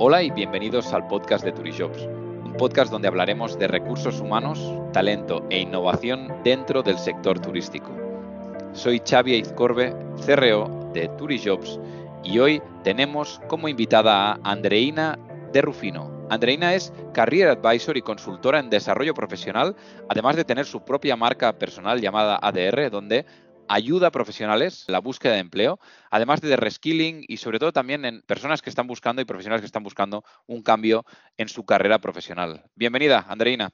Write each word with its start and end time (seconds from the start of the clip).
Hola 0.00 0.22
y 0.22 0.30
bienvenidos 0.30 0.92
al 0.92 1.08
podcast 1.08 1.44
de 1.44 1.50
Turijobs, 1.50 2.02
un 2.02 2.54
podcast 2.56 2.92
donde 2.92 3.08
hablaremos 3.08 3.58
de 3.58 3.66
recursos 3.66 4.20
humanos, 4.20 4.72
talento 4.92 5.44
e 5.50 5.58
innovación 5.58 6.32
dentro 6.44 6.84
del 6.84 6.96
sector 6.98 7.40
turístico. 7.40 7.90
Soy 8.74 9.02
Xavi 9.04 9.34
Izcorbe, 9.34 9.92
CRO 10.24 10.92
de 10.94 11.08
Turijobs 11.18 11.80
y 12.22 12.38
hoy 12.38 12.62
tenemos 12.84 13.40
como 13.48 13.66
invitada 13.68 14.34
a 14.34 14.38
Andreina 14.44 15.18
de 15.52 15.62
Rufino. 15.62 16.08
Andreina 16.30 16.74
es 16.74 16.92
Career 17.12 17.48
Advisor 17.48 17.96
y 17.96 18.02
consultora 18.02 18.60
en 18.60 18.70
desarrollo 18.70 19.14
profesional, 19.14 19.74
además 20.08 20.36
de 20.36 20.44
tener 20.44 20.66
su 20.66 20.84
propia 20.84 21.16
marca 21.16 21.58
personal 21.58 22.00
llamada 22.00 22.38
ADR, 22.40 22.88
donde 22.88 23.26
ayuda 23.68 24.08
a 24.08 24.10
profesionales 24.10 24.84
en 24.88 24.92
la 24.92 25.00
búsqueda 25.00 25.34
de 25.34 25.40
empleo, 25.40 25.78
además 26.10 26.40
de 26.40 26.56
reskilling 26.56 27.24
y 27.26 27.36
sobre 27.36 27.58
todo 27.58 27.72
también 27.72 28.04
en 28.04 28.22
personas 28.22 28.62
que 28.62 28.70
están 28.70 28.86
buscando 28.86 29.22
y 29.22 29.24
profesionales 29.24 29.62
que 29.62 29.66
están 29.66 29.82
buscando 29.82 30.24
un 30.46 30.62
cambio 30.62 31.04
en 31.36 31.48
su 31.48 31.64
carrera 31.64 31.98
profesional. 31.98 32.64
Bienvenida, 32.74 33.24
Andreina. 33.28 33.70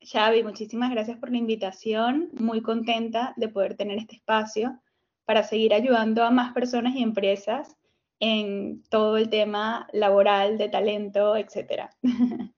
Xavi, 0.00 0.42
muchísimas 0.42 0.90
gracias 0.90 1.18
por 1.18 1.30
la 1.30 1.38
invitación. 1.38 2.30
Muy 2.32 2.62
contenta 2.62 3.34
de 3.36 3.48
poder 3.48 3.76
tener 3.76 3.98
este 3.98 4.16
espacio 4.16 4.80
para 5.24 5.42
seguir 5.42 5.74
ayudando 5.74 6.22
a 6.22 6.30
más 6.30 6.54
personas 6.54 6.94
y 6.94 7.02
empresas 7.02 7.76
en 8.20 8.82
todo 8.90 9.16
el 9.16 9.28
tema 9.28 9.88
laboral, 9.92 10.58
de 10.58 10.68
talento, 10.68 11.36
etcétera. 11.36 11.90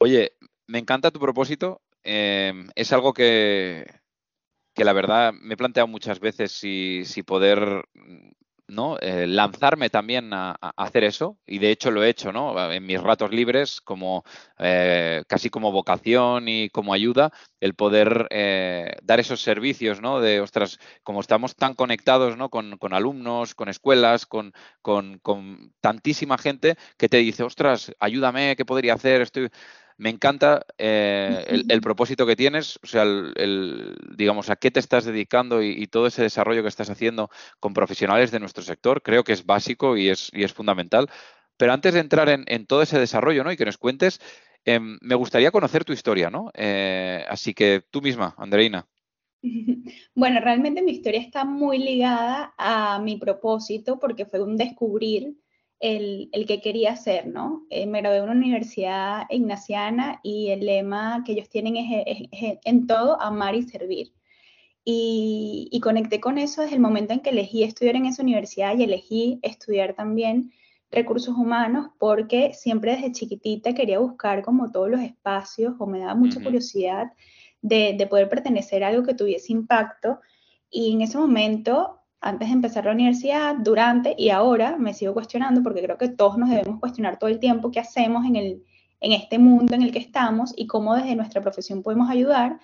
Oye, 0.00 0.32
me 0.66 0.78
encanta 0.78 1.10
tu 1.10 1.18
propósito. 1.18 1.82
Eh, 2.04 2.52
es 2.74 2.92
algo 2.92 3.12
que, 3.12 3.84
que 4.78 4.84
la 4.84 4.92
verdad 4.92 5.32
me 5.32 5.54
he 5.54 5.56
planteado 5.56 5.88
muchas 5.88 6.20
veces 6.20 6.52
si, 6.52 7.22
poder 7.26 7.84
¿no? 8.68 8.96
Eh, 9.00 9.26
lanzarme 9.26 9.90
también 9.90 10.32
a, 10.32 10.52
hacer 10.76 11.02
eso 11.02 11.36
y 11.46 11.58
de 11.58 11.72
hecho 11.72 11.90
lo 11.90 12.04
he 12.04 12.10
hecho 12.10 12.32
¿no? 12.32 12.70
en 12.70 12.86
mis 12.86 13.00
ratos 13.00 13.32
libres 13.32 13.80
como 13.80 14.24
eh, 14.58 15.24
casi 15.26 15.50
como 15.50 15.72
vocación 15.72 16.48
y 16.48 16.68
como 16.68 16.92
ayuda 16.92 17.32
el 17.58 17.74
poder 17.74 18.28
eh, 18.30 18.92
dar 19.02 19.18
esos 19.18 19.40
servicios 19.40 20.00
¿no? 20.00 20.20
de 20.20 20.40
ostras 20.40 20.78
como 21.02 21.20
estamos 21.20 21.56
tan 21.56 21.74
conectados 21.74 22.36
¿no? 22.36 22.50
con, 22.50 22.78
alumnos 22.92 23.56
con 23.56 23.68
escuelas 23.68 24.26
con, 24.26 24.52
con, 24.80 25.18
con, 25.20 25.72
tantísima 25.80 26.38
gente 26.38 26.76
que 26.98 27.08
te 27.08 27.16
dice 27.16 27.42
ostras 27.42 27.90
ayúdame 27.98 28.54
qué 28.54 28.64
podría 28.64 28.94
hacer 28.94 29.22
estoy 29.22 29.48
me 29.98 30.10
encanta 30.10 30.64
eh, 30.78 31.64
el, 31.68 31.80
propósito 31.80 32.24
que 32.24 32.36
tienes, 32.36 32.78
o 32.84 32.86
sea, 32.86 33.02
el, 33.02 33.96
digamos, 34.16 34.48
a 34.48 34.54
qué 34.54 34.70
te 34.70 34.78
estás 34.78 35.04
dedicando 35.04 35.60
y, 35.60 35.88
todo 35.88 36.06
ese 36.06 36.22
desarrollo 36.22 36.62
que 36.62 36.68
estás 36.68 36.88
haciendo 36.88 37.30
con 37.58 37.74
profesionales 37.74 38.30
de 38.30 38.38
nuestro 38.38 38.62
sector, 38.62 39.02
creo 39.02 39.24
que 39.24 39.32
es 39.32 39.44
básico 39.44 39.96
y 39.96 40.08
es, 40.08 40.30
y 40.32 40.44
es 40.44 40.52
fundamental. 40.52 41.10
Pero 41.56 41.72
antes 41.72 41.94
de 41.94 42.00
entrar 42.00 42.28
en, 42.28 42.66
todo 42.66 42.82
ese 42.82 42.98
desarrollo 42.98 43.42
¿no? 43.42 43.50
y 43.50 43.56
que 43.56 43.64
nos 43.64 43.76
cuentes, 43.76 44.20
em, 44.64 44.98
me 45.02 45.16
gustaría 45.16 45.50
conocer 45.50 45.84
tu 45.84 45.92
historia, 45.92 46.30
¿no? 46.30 46.52
Eh, 46.54 47.24
así 47.28 47.52
que 47.52 47.82
tú 47.90 48.00
misma, 48.00 48.34
Andreina. 48.38 48.86
Bueno, 50.14 50.40
realmente 50.40 50.82
mi 50.82 50.92
historia 50.92 51.20
está 51.20 51.44
muy 51.44 51.78
ligada 51.78 52.52
a 52.58 52.98
mi 52.98 53.16
propósito 53.16 53.98
porque 53.98 54.26
fue 54.26 54.42
un 54.42 54.56
descubrir 54.56 55.36
el, 55.80 56.30
que 56.46 56.60
quería 56.60 56.92
hacer, 56.92 57.26
¿no? 57.26 57.66
Eh, 57.70 57.86
me 57.86 58.00
gradué 58.00 58.18
en 58.18 58.24
una 58.24 58.32
universidad 58.32 59.26
ignaciana 59.30 60.20
y 60.22 60.48
el 60.48 60.66
lema 60.66 61.22
que 61.24 61.32
ellos 61.32 61.48
tienen 61.48 61.76
es, 61.76 62.28
en 62.64 62.86
todo 62.86 63.20
amar 63.20 63.54
y 63.54 63.62
servir. 63.62 64.12
Y, 64.84 65.68
y, 65.70 65.80
conecté 65.80 66.18
con 66.20 66.38
eso 66.38 66.62
desde 66.62 66.76
el 66.76 66.80
momento 66.80 67.12
en 67.12 67.20
que 67.20 67.30
elegí 67.30 67.62
estudiar 67.62 67.96
en 67.96 68.06
esa 68.06 68.22
universidad 68.22 68.76
y 68.76 68.84
elegí 68.84 69.38
estudiar 69.42 69.94
también 69.94 70.52
recursos 70.90 71.36
humanos 71.36 71.88
porque 71.98 72.54
siempre 72.54 72.92
desde 72.92 73.12
chiquitita 73.12 73.74
quería 73.74 73.98
buscar 73.98 74.42
como 74.42 74.70
todos 74.72 74.88
los 74.88 75.02
espacios 75.02 75.74
o 75.78 75.86
me 75.86 75.98
daba 75.98 76.14
mucha 76.14 76.42
curiosidad 76.42 77.12
de, 77.60 77.94
de 77.98 78.06
poder 78.06 78.30
pertenecer 78.30 78.82
a 78.82 78.88
algo 78.88 79.02
que 79.02 79.14
tuviese 79.14 79.52
impacto. 79.52 80.20
Y 80.70 80.92
en 80.92 81.02
ese 81.02 81.18
momento 81.18 81.97
antes 82.20 82.48
de 82.48 82.54
empezar 82.54 82.84
la 82.84 82.92
universidad, 82.92 83.54
durante 83.56 84.14
y 84.18 84.30
ahora 84.30 84.76
me 84.76 84.94
sigo 84.94 85.14
cuestionando 85.14 85.62
porque 85.62 85.82
creo 85.82 85.98
que 85.98 86.08
todos 86.08 86.36
nos 86.36 86.50
debemos 86.50 86.80
cuestionar 86.80 87.18
todo 87.18 87.30
el 87.30 87.38
tiempo 87.38 87.70
qué 87.70 87.80
hacemos 87.80 88.26
en, 88.26 88.36
el, 88.36 88.64
en 89.00 89.12
este 89.12 89.38
mundo 89.38 89.74
en 89.74 89.82
el 89.82 89.92
que 89.92 90.00
estamos 90.00 90.52
y 90.56 90.66
cómo 90.66 90.94
desde 90.94 91.14
nuestra 91.14 91.40
profesión 91.40 91.82
podemos 91.82 92.10
ayudar, 92.10 92.58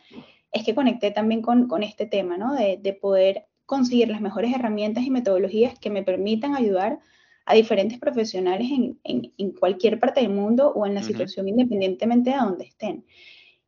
es 0.53 0.65
que 0.65 0.75
conecté 0.75 1.11
también 1.11 1.43
con, 1.43 1.69
con 1.69 1.83
este 1.83 2.07
tema, 2.07 2.37
¿no? 2.37 2.55
De, 2.55 2.79
de, 2.83 2.93
poder 2.93 3.47
conseguir 3.67 4.09
las 4.09 4.21
mejores 4.21 4.55
herramientas 4.55 5.05
y 5.05 5.11
metodologías 5.11 5.79
que 5.79 5.91
me 5.91 6.03
permitan 6.03 6.55
ayudar 6.55 7.01
a 7.47 7.55
diferentes 7.55 7.99
profesionales 7.99 8.69
en, 8.71 8.99
en, 9.37 9.53
cualquier 9.53 9.99
parte 9.99 10.21
del 10.21 10.31
mundo 10.31 10.73
o 10.75 10.87
en 10.87 10.95
la 10.95 11.03
situación 11.03 11.49
independientemente 11.49 12.31
de 12.31 12.37
donde 12.37 12.65
estén. 12.65 13.05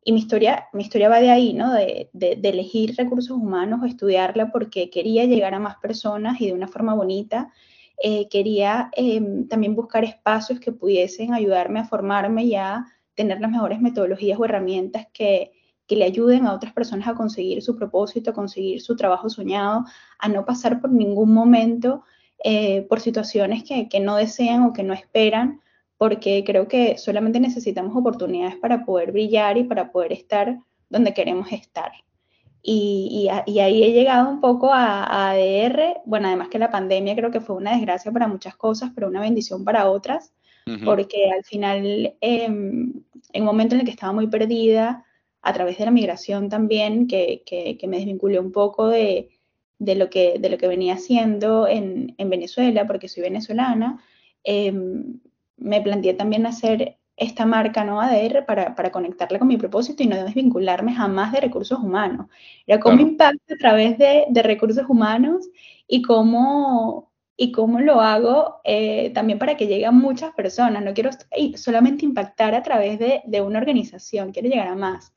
Y 0.07 0.13
mi 0.13 0.19
historia, 0.19 0.69
mi 0.71 0.83
historia 0.83 1.09
va 1.09 1.19
de 1.19 1.29
ahí, 1.31 1.51
¿no? 1.51 1.73
De, 1.73 2.09
de, 2.13 2.39
elegir 2.41 2.95
recursos 2.95 3.31
humanos, 3.31 3.81
estudiarla 3.85 4.53
porque 4.53 4.89
quería 4.89 5.25
llegar 5.25 5.53
a 5.53 5.59
más 5.59 5.75
personas 5.79 6.39
y 6.39 6.47
de 6.47 6.53
una 6.53 6.69
forma 6.69 6.93
bonita. 6.95 7.51
Eh, 8.01 8.29
quería 8.29 8.89
em, 8.93 9.49
también 9.49 9.75
buscar 9.75 10.05
espacios 10.05 10.61
que 10.61 10.71
pudiesen 10.71 11.33
ayudarme 11.33 11.81
a 11.81 11.83
formarme 11.83 12.45
y 12.45 12.55
a 12.55 12.85
tener 13.15 13.41
las 13.41 13.51
mejores 13.51 13.81
metodologías 13.81 14.39
o 14.39 14.45
herramientas 14.45 15.07
que, 15.11 15.51
que 15.87 15.97
le 15.97 16.05
ayuden 16.05 16.45
a 16.45 16.53
otras 16.53 16.71
personas 16.71 17.09
a 17.09 17.13
conseguir 17.13 17.61
su 17.61 17.75
propósito, 17.75 18.31
a 18.31 18.33
conseguir 18.33 18.79
su 18.79 18.95
trabajo 18.95 19.29
soñado, 19.29 19.83
a 20.19 20.29
no 20.29 20.45
pasar 20.45 20.79
por 20.79 20.89
ningún 20.89 21.33
momento 21.33 22.05
eh, 22.45 22.83
por 22.83 23.01
situaciones 23.01 23.65
que, 23.65 23.89
que, 23.89 23.99
no 23.99 24.15
desean 24.15 24.63
o 24.63 24.71
que 24.71 24.83
no 24.83 24.93
esperan, 24.93 25.59
porque 25.97 26.43
creo 26.45 26.67
que 26.67 26.97
solamente 26.97 27.39
necesitamos 27.39 27.95
oportunidades 27.95 28.55
para 28.55 28.85
poder 28.85 29.11
brillar 29.11 29.57
y 29.57 29.63
para 29.63 29.91
poder 29.91 30.13
estar 30.13 30.59
donde 30.89 31.13
queremos 31.13 31.51
estar. 31.51 31.91
Y, 32.61 33.29
ahí 33.29 33.83
he 33.83 33.93
llegado 33.93 34.29
un 34.29 34.41
poco 34.41 34.73
a, 34.73 35.29
ADR, 35.31 36.01
bueno, 36.05 36.27
además 36.27 36.49
que 36.49 36.59
la 36.59 36.69
pandemia 36.69 37.15
creo 37.15 37.31
que 37.31 37.39
fue 37.39 37.55
una 37.55 37.71
desgracia 37.71 38.11
para 38.11 38.27
muchas 38.27 38.57
cosas, 38.57 38.91
pero 38.93 39.07
una 39.07 39.21
bendición 39.21 39.63
para 39.63 39.89
otras, 39.89 40.33
porque 40.83 41.31
al 41.31 41.45
final, 41.45 42.17
em, 42.19 42.91
en 43.31 43.41
un 43.41 43.45
momento 43.45 43.73
en 43.73 43.79
el 43.79 43.85
que 43.85 43.91
estaba 43.91 44.11
muy 44.11 44.27
perdida, 44.27 45.05
a 45.41 45.53
través 45.53 45.77
de 45.77 45.85
la 45.85 45.91
migración 45.91 46.49
también, 46.49 47.07
que, 47.07 47.43
que, 47.45 47.87
me 47.87 47.97
desvinculé 47.97 48.37
un 48.37 48.51
poco 48.51 48.89
de, 48.89 49.29
de, 49.79 49.95
lo, 49.95 50.09
que, 50.09 50.37
de 50.37 50.49
lo 50.49 50.57
que 50.57 50.67
venía 50.67 50.95
haciendo 50.95 51.69
en, 51.69 52.15
en 52.17 52.29
Venezuela, 52.29 52.85
porque 52.85 53.07
soy 53.07 53.23
venezolana, 53.23 54.03
eh, 54.43 54.73
me 55.57 55.81
planteé 55.81 56.13
también 56.13 56.45
hacer 56.45 56.97
esta 57.17 57.45
marca 57.45 57.83
¿no? 57.83 57.99
ADR 57.99 58.45
para, 58.45 58.75
para 58.75 58.91
conectarla 58.91 59.39
con 59.39 59.47
mi 59.47 59.57
propósito 59.57 60.03
y 60.03 60.07
no 60.07 60.23
desvincularme 60.23 60.93
jamás 60.93 61.31
de 61.31 61.41
recursos 61.41 61.79
humanos. 61.79 62.27
Era 62.65 62.79
cómo 62.79 63.01
impacto 63.01 63.55
a 63.55 63.57
través 63.57 63.97
de, 63.97 64.25
de, 64.29 64.43
recursos 64.43 64.85
humanos 64.87 65.49
y 65.87 66.03
cómo, 66.03 67.11
y 67.35 67.51
cómo 67.51 67.79
lo 67.79 68.01
hago 68.01 68.61
eh, 68.63 69.09
también 69.15 69.39
para 69.39 69.57
que 69.57 69.65
llegue 69.65 69.87
a 69.87 69.91
muchas 69.91 70.31
personas. 70.33 70.83
No 70.83 70.93
quiero 70.93 71.09
solamente 71.55 72.05
impactar 72.05 72.53
a 72.53 72.61
través 72.61 72.99
de, 72.99 73.21
de 73.25 73.41
una 73.41 73.59
organización, 73.59 74.31
quiero 74.31 74.49
llegar 74.49 74.67
a 74.67 74.75
más. 74.75 75.11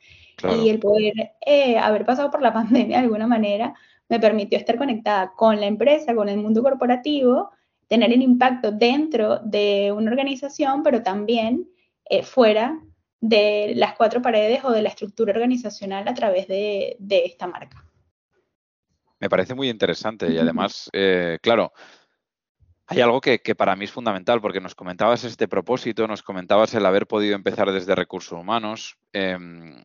Y 0.58 0.70
el 0.70 0.78
poder 0.78 1.12
eh, 1.44 1.76
haber 1.76 2.06
pasado 2.06 2.30
por 2.30 2.40
la 2.40 2.52
pandemia 2.54 2.96
de 2.96 3.04
alguna 3.04 3.26
manera 3.26 3.74
me 4.08 4.18
permitió 4.18 4.58
estar 4.58 4.76
conectada 4.76 5.32
con 5.36 5.60
la 5.60 5.66
empresa, 5.66 6.14
con 6.14 6.30
el 6.30 6.38
mundo 6.38 6.62
corporativo, 6.62 7.50
tener 7.90 8.12
el 8.12 8.22
impacto 8.22 8.70
dentro 8.70 9.40
de 9.40 9.90
una 9.90 10.12
organización, 10.12 10.84
pero 10.84 11.02
también 11.02 11.68
eh, 12.04 12.22
fuera 12.22 12.80
de 13.20 13.72
las 13.74 13.96
cuatro 13.96 14.22
paredes 14.22 14.64
o 14.64 14.70
de 14.70 14.80
la 14.80 14.90
estructura 14.90 15.32
organizacional 15.32 16.06
a 16.06 16.14
través 16.14 16.46
de, 16.46 16.96
esta 17.08 17.48
marca. 17.48 17.84
Me 19.18 19.28
parece 19.28 19.56
muy 19.56 19.68
interesante 19.68 20.30
y 20.30 20.38
además, 20.38 20.88
eh, 20.92 21.38
claro, 21.42 21.72
hay 22.86 23.00
algo 23.00 23.20
que, 23.20 23.40
para 23.56 23.74
mí 23.74 23.86
es 23.86 23.90
fundamental 23.90 24.40
porque 24.40 24.60
nos 24.60 24.76
comentabas 24.76 25.24
este 25.24 25.48
propósito, 25.48 26.06
nos 26.06 26.22
comentabas 26.22 26.72
el 26.74 26.86
haber 26.86 27.08
podido 27.08 27.34
empezar 27.34 27.72
desde 27.72 27.96
recursos 27.96 28.38
humanos, 28.38 28.98
em, 29.12 29.82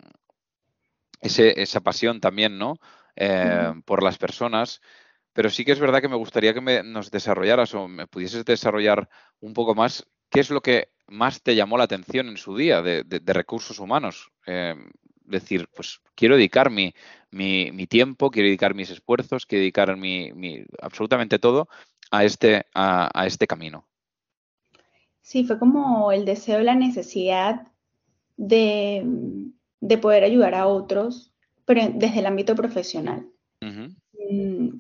esa 1.22 1.82
pasión 1.82 2.22
también, 2.22 2.60
¿no? 2.60 2.78
Eh, 3.16 3.74
por 3.84 4.04
las 4.04 4.20
personas. 4.20 4.80
Pero 5.36 5.50
sí 5.50 5.66
que 5.66 5.74
es 5.74 5.82
verdad 5.82 6.00
que 6.00 6.08
me 6.08 6.16
gustaría 6.16 6.54
que 6.54 6.62
me, 6.62 6.82
nos 6.82 7.12
desarrollaras 7.12 7.74
o 7.74 7.90
me 7.90 8.08
pudieses 8.08 8.46
desarrollar 8.46 9.10
un 9.42 9.52
poco 9.54 9.76
más 9.76 10.08
qué 10.30 10.40
es 10.40 10.50
lo 10.50 10.62
que 10.62 10.94
más 11.08 11.44
te 11.44 11.56
llamó 11.56 11.78
la 11.78 11.84
atención 11.84 12.30
en 12.30 12.38
su 12.38 12.56
día 12.56 12.82
de, 12.82 13.04
recursos 13.26 13.80
humanos. 13.80 14.32
Eh, 14.48 14.76
decir, 15.26 15.68
pues 15.76 16.00
quiero 16.16 16.38
dedicar 16.38 16.70
mi, 16.70 16.94
mi, 17.32 17.86
tiempo, 17.86 18.32
quiero 18.32 18.48
dedicar 18.48 18.76
mis 18.76 18.90
esfuerzos, 18.90 19.46
quiero 19.46 19.64
dedicar 19.64 19.98
mi, 19.98 20.64
absolutamente 20.82 21.38
todo 21.38 21.68
a 22.12 22.24
este, 22.24 22.66
a, 22.74 23.26
este 23.28 23.46
camino. 23.46 23.86
Sí, 25.22 25.44
fue 25.44 25.60
como 25.60 26.14
el 26.14 26.24
deseo, 26.24 26.62
la 26.62 26.76
necesidad 26.76 27.68
de, 28.38 29.04
de 29.82 29.98
poder 29.98 30.24
ayudar 30.24 30.56
a 30.56 30.68
otros, 30.68 31.34
pero 31.66 31.82
desde 31.94 32.20
el 32.20 32.26
ámbito 32.26 32.56
profesional. 32.56 33.28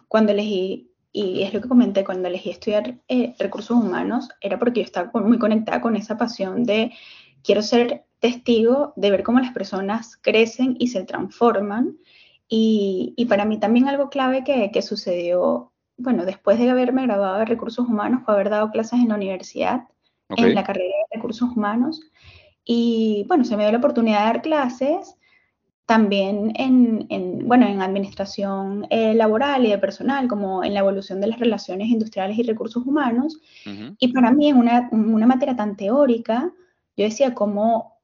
Cuando 0.07 0.31
elegí 0.31 0.91
y 1.15 1.43
es 1.43 1.53
lo 1.53 1.61
que 1.61 1.69
comenté 1.69 2.03
cuando 2.03 2.27
elegí 2.27 2.49
estudiar 2.49 2.99
eh, 3.07 3.35
recursos 3.39 3.77
humanos, 3.77 4.27
era 4.41 4.59
porque 4.59 4.81
yo 4.81 4.85
estaba 4.85 5.09
muy 5.21 5.39
conectada 5.39 5.79
con 5.79 5.95
esa 5.95 6.17
pasión 6.17 6.65
de 6.65 6.91
quiero 7.41 7.61
ser 7.61 8.03
testigo 8.19 8.91
de 8.97 9.11
ver 9.11 9.23
cómo 9.23 9.39
las 9.39 9.53
personas 9.53 10.17
crecen 10.17 10.75
y 10.77 10.87
se 10.87 11.05
transforman. 11.05 11.97
Y, 12.49 13.13
y 13.15 13.27
para 13.27 13.45
mí 13.45 13.57
también 13.59 13.87
algo 13.87 14.09
clave 14.09 14.43
que, 14.43 14.71
que, 14.71 14.81
sucedió, 14.81 15.71
bueno, 15.95 16.25
después 16.25 16.59
de 16.59 16.69
haberme 16.69 17.03
graduado 17.03 17.37
de 17.39 17.45
recursos 17.45 17.87
humanos, 17.87 18.23
fue 18.25 18.33
haber 18.33 18.49
dado 18.49 18.69
clases 18.71 18.99
en 18.99 19.07
la 19.07 19.15
universidad, 19.15 19.87
en 20.35 20.53
la 20.53 20.65
carrera 20.65 20.95
de 21.09 21.15
recursos 21.15 21.49
humanos. 21.55 22.01
Y 22.65 23.23
bueno, 23.29 23.45
se 23.45 23.55
me 23.55 23.63
dio 23.63 23.71
la 23.71 23.77
oportunidad 23.77 24.19
de 24.19 24.25
dar 24.25 24.41
clases 24.41 25.15
también 25.85 26.51
en, 26.55 27.47
bueno, 27.47 27.67
en 27.67 27.81
administración 27.81 28.87
eh, 28.89 29.13
laboral 29.13 29.65
y 29.65 29.69
de 29.69 29.77
personal, 29.77 30.27
como 30.27 30.63
en 30.63 30.73
la 30.73 30.79
evolución 30.79 31.21
de 31.21 31.27
las 31.27 31.39
relaciones 31.39 31.89
industriales 31.89 32.37
y 32.37 32.43
recursos 32.43 32.85
humanos. 32.85 33.39
Y 33.99 34.07
para 34.11 34.31
mí, 34.31 34.49
en 34.49 34.57
una, 34.57 34.89
una, 34.91 35.27
materia 35.27 35.55
tan 35.55 35.77
teórica, 35.77 36.51
yo 36.97 37.05
decía 37.05 37.35
cómo, 37.35 37.99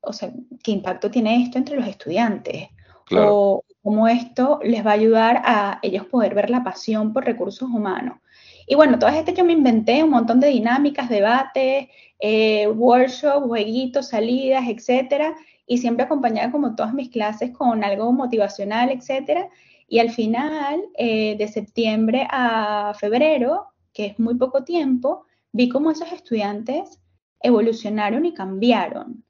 o 0.00 0.12
sea, 0.12 0.32
qué 0.62 0.72
impacto 0.72 1.10
tiene 1.10 1.42
esto 1.42 1.58
entre 1.58 1.76
los 1.76 1.86
estudiantes. 1.86 2.68
O 3.10 3.62
cómo 3.82 4.08
esto 4.08 4.58
les 4.64 4.84
va 4.84 4.92
a 4.92 4.94
ayudar 4.94 5.42
a 5.44 5.78
ellos 5.82 6.06
poder 6.06 6.34
ver 6.34 6.48
la 6.48 6.64
pasión 6.64 7.12
por 7.12 7.24
recursos 7.24 7.68
humanos. 7.68 8.18
Y 8.66 8.74
bueno, 8.76 8.98
todas 8.98 9.14
estas 9.16 9.34
yo 9.34 9.44
me 9.44 9.52
inventé 9.52 10.02
un 10.02 10.10
montón 10.10 10.40
de 10.40 10.48
dinámicas, 10.48 11.10
debates, 11.10 11.88
eh, 12.18 12.66
workshops, 12.66 13.46
jueguitos, 13.46 14.08
salidas, 14.08 14.64
etcétera 14.66 15.36
y 15.66 15.78
siempre 15.78 16.04
acompañada 16.04 16.50
como 16.52 16.74
todas 16.74 16.94
mis 16.94 17.10
clases 17.10 17.50
con 17.50 17.84
algo 17.84 18.12
motivacional, 18.12 18.90
etcétera. 18.90 19.48
Y 19.88 19.98
al 19.98 20.10
final, 20.10 20.82
eh, 20.96 21.36
de 21.36 21.48
septiembre 21.48 22.26
a 22.30 22.94
febrero, 22.98 23.68
que 23.92 24.06
es 24.06 24.18
muy 24.18 24.34
poco 24.34 24.64
tiempo, 24.64 25.26
vi 25.52 25.68
cómo 25.68 25.90
esos 25.90 26.12
estudiantes 26.12 27.00
evolucionaron 27.40 28.24
y 28.24 28.34
cambiaron. 28.34 29.24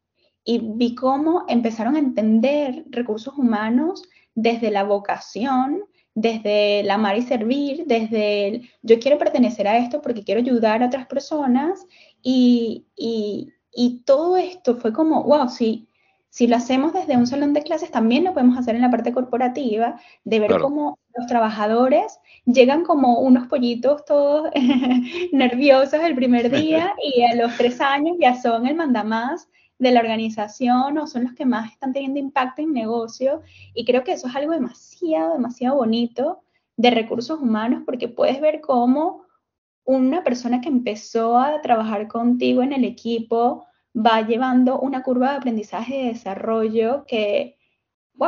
Y 0.44 0.60
vi 0.62 0.94
cómo 0.94 1.44
empezaron 1.48 1.96
a 1.96 2.00
entender 2.00 2.84
recursos 2.90 3.34
humanos 3.36 4.02
desde 4.34 4.70
la 4.70 4.84
vocación, 4.84 5.84
desde 6.14 6.80
el 6.80 6.90
amar 6.90 7.18
y 7.18 7.22
servir, 7.22 7.84
desde 7.86 8.48
el 8.48 8.70
yo 8.82 8.98
quiero 9.00 9.18
pertenecer 9.18 9.66
a 9.66 9.78
esto 9.78 10.00
porque 10.00 10.22
quiero 10.22 10.40
ayudar 10.40 10.82
a 10.82 10.86
otras 10.86 11.06
personas. 11.06 11.86
Y, 12.22 12.86
y, 12.96 13.52
y 13.72 14.02
todo 14.04 14.36
esto 14.36 14.76
fue 14.76 14.92
como, 14.92 15.24
wow, 15.24 15.48
sí, 15.48 15.88
si 16.34 16.48
lo 16.48 16.56
hacemos 16.56 16.92
desde 16.92 17.16
un 17.16 17.28
salón 17.28 17.52
de 17.52 17.62
clases, 17.62 17.92
también 17.92 18.24
lo 18.24 18.32
podemos 18.32 18.58
hacer 18.58 18.74
en 18.74 18.82
la 18.82 18.90
parte 18.90 19.12
corporativa, 19.12 20.00
de 20.24 20.40
ver 20.40 20.58
cómo 20.60 20.98
los 21.16 21.28
trabajadores 21.28 22.18
llegan 22.44 22.82
como 22.82 23.20
unos 23.20 23.46
pollitos 23.46 24.04
todos 24.04 24.50
nerviosos 25.32 26.02
el 26.02 26.16
primer 26.16 26.50
día 26.50 26.92
y 27.16 27.22
a 27.22 27.36
los 27.36 27.56
tres 27.56 27.80
años 27.80 28.16
ya 28.18 28.34
son 28.34 28.66
el 28.66 28.74
mandamás 28.74 29.48
de 29.78 29.92
la 29.92 30.00
organización 30.00 30.98
o 30.98 31.06
son 31.06 31.22
los 31.22 31.34
que 31.34 31.46
más 31.46 31.70
están 31.70 31.92
teniendo 31.92 32.18
impacto 32.18 32.62
en 32.62 32.72
negocio. 32.72 33.42
Y 33.72 33.84
creo 33.84 34.02
que 34.02 34.10
eso 34.10 34.26
es 34.26 34.34
algo 34.34 34.54
demasiado, 34.54 35.34
demasiado 35.34 35.76
bonito 35.76 36.42
de 36.76 36.90
recursos 36.90 37.38
humanos 37.38 37.84
porque 37.86 38.08
puedes 38.08 38.40
ver 38.40 38.60
cómo 38.60 39.22
una 39.84 40.24
persona 40.24 40.60
que 40.60 40.68
empezó 40.68 41.38
a 41.38 41.60
trabajar 41.60 42.08
contigo 42.08 42.60
en 42.60 42.72
el 42.72 42.82
equipo, 42.82 43.66
va 43.94 44.22
llevando 44.22 44.80
una 44.80 45.02
curva 45.02 45.30
de 45.30 45.36
aprendizaje 45.36 45.96
y 45.96 46.08
desarrollo 46.08 47.04
que, 47.06 47.58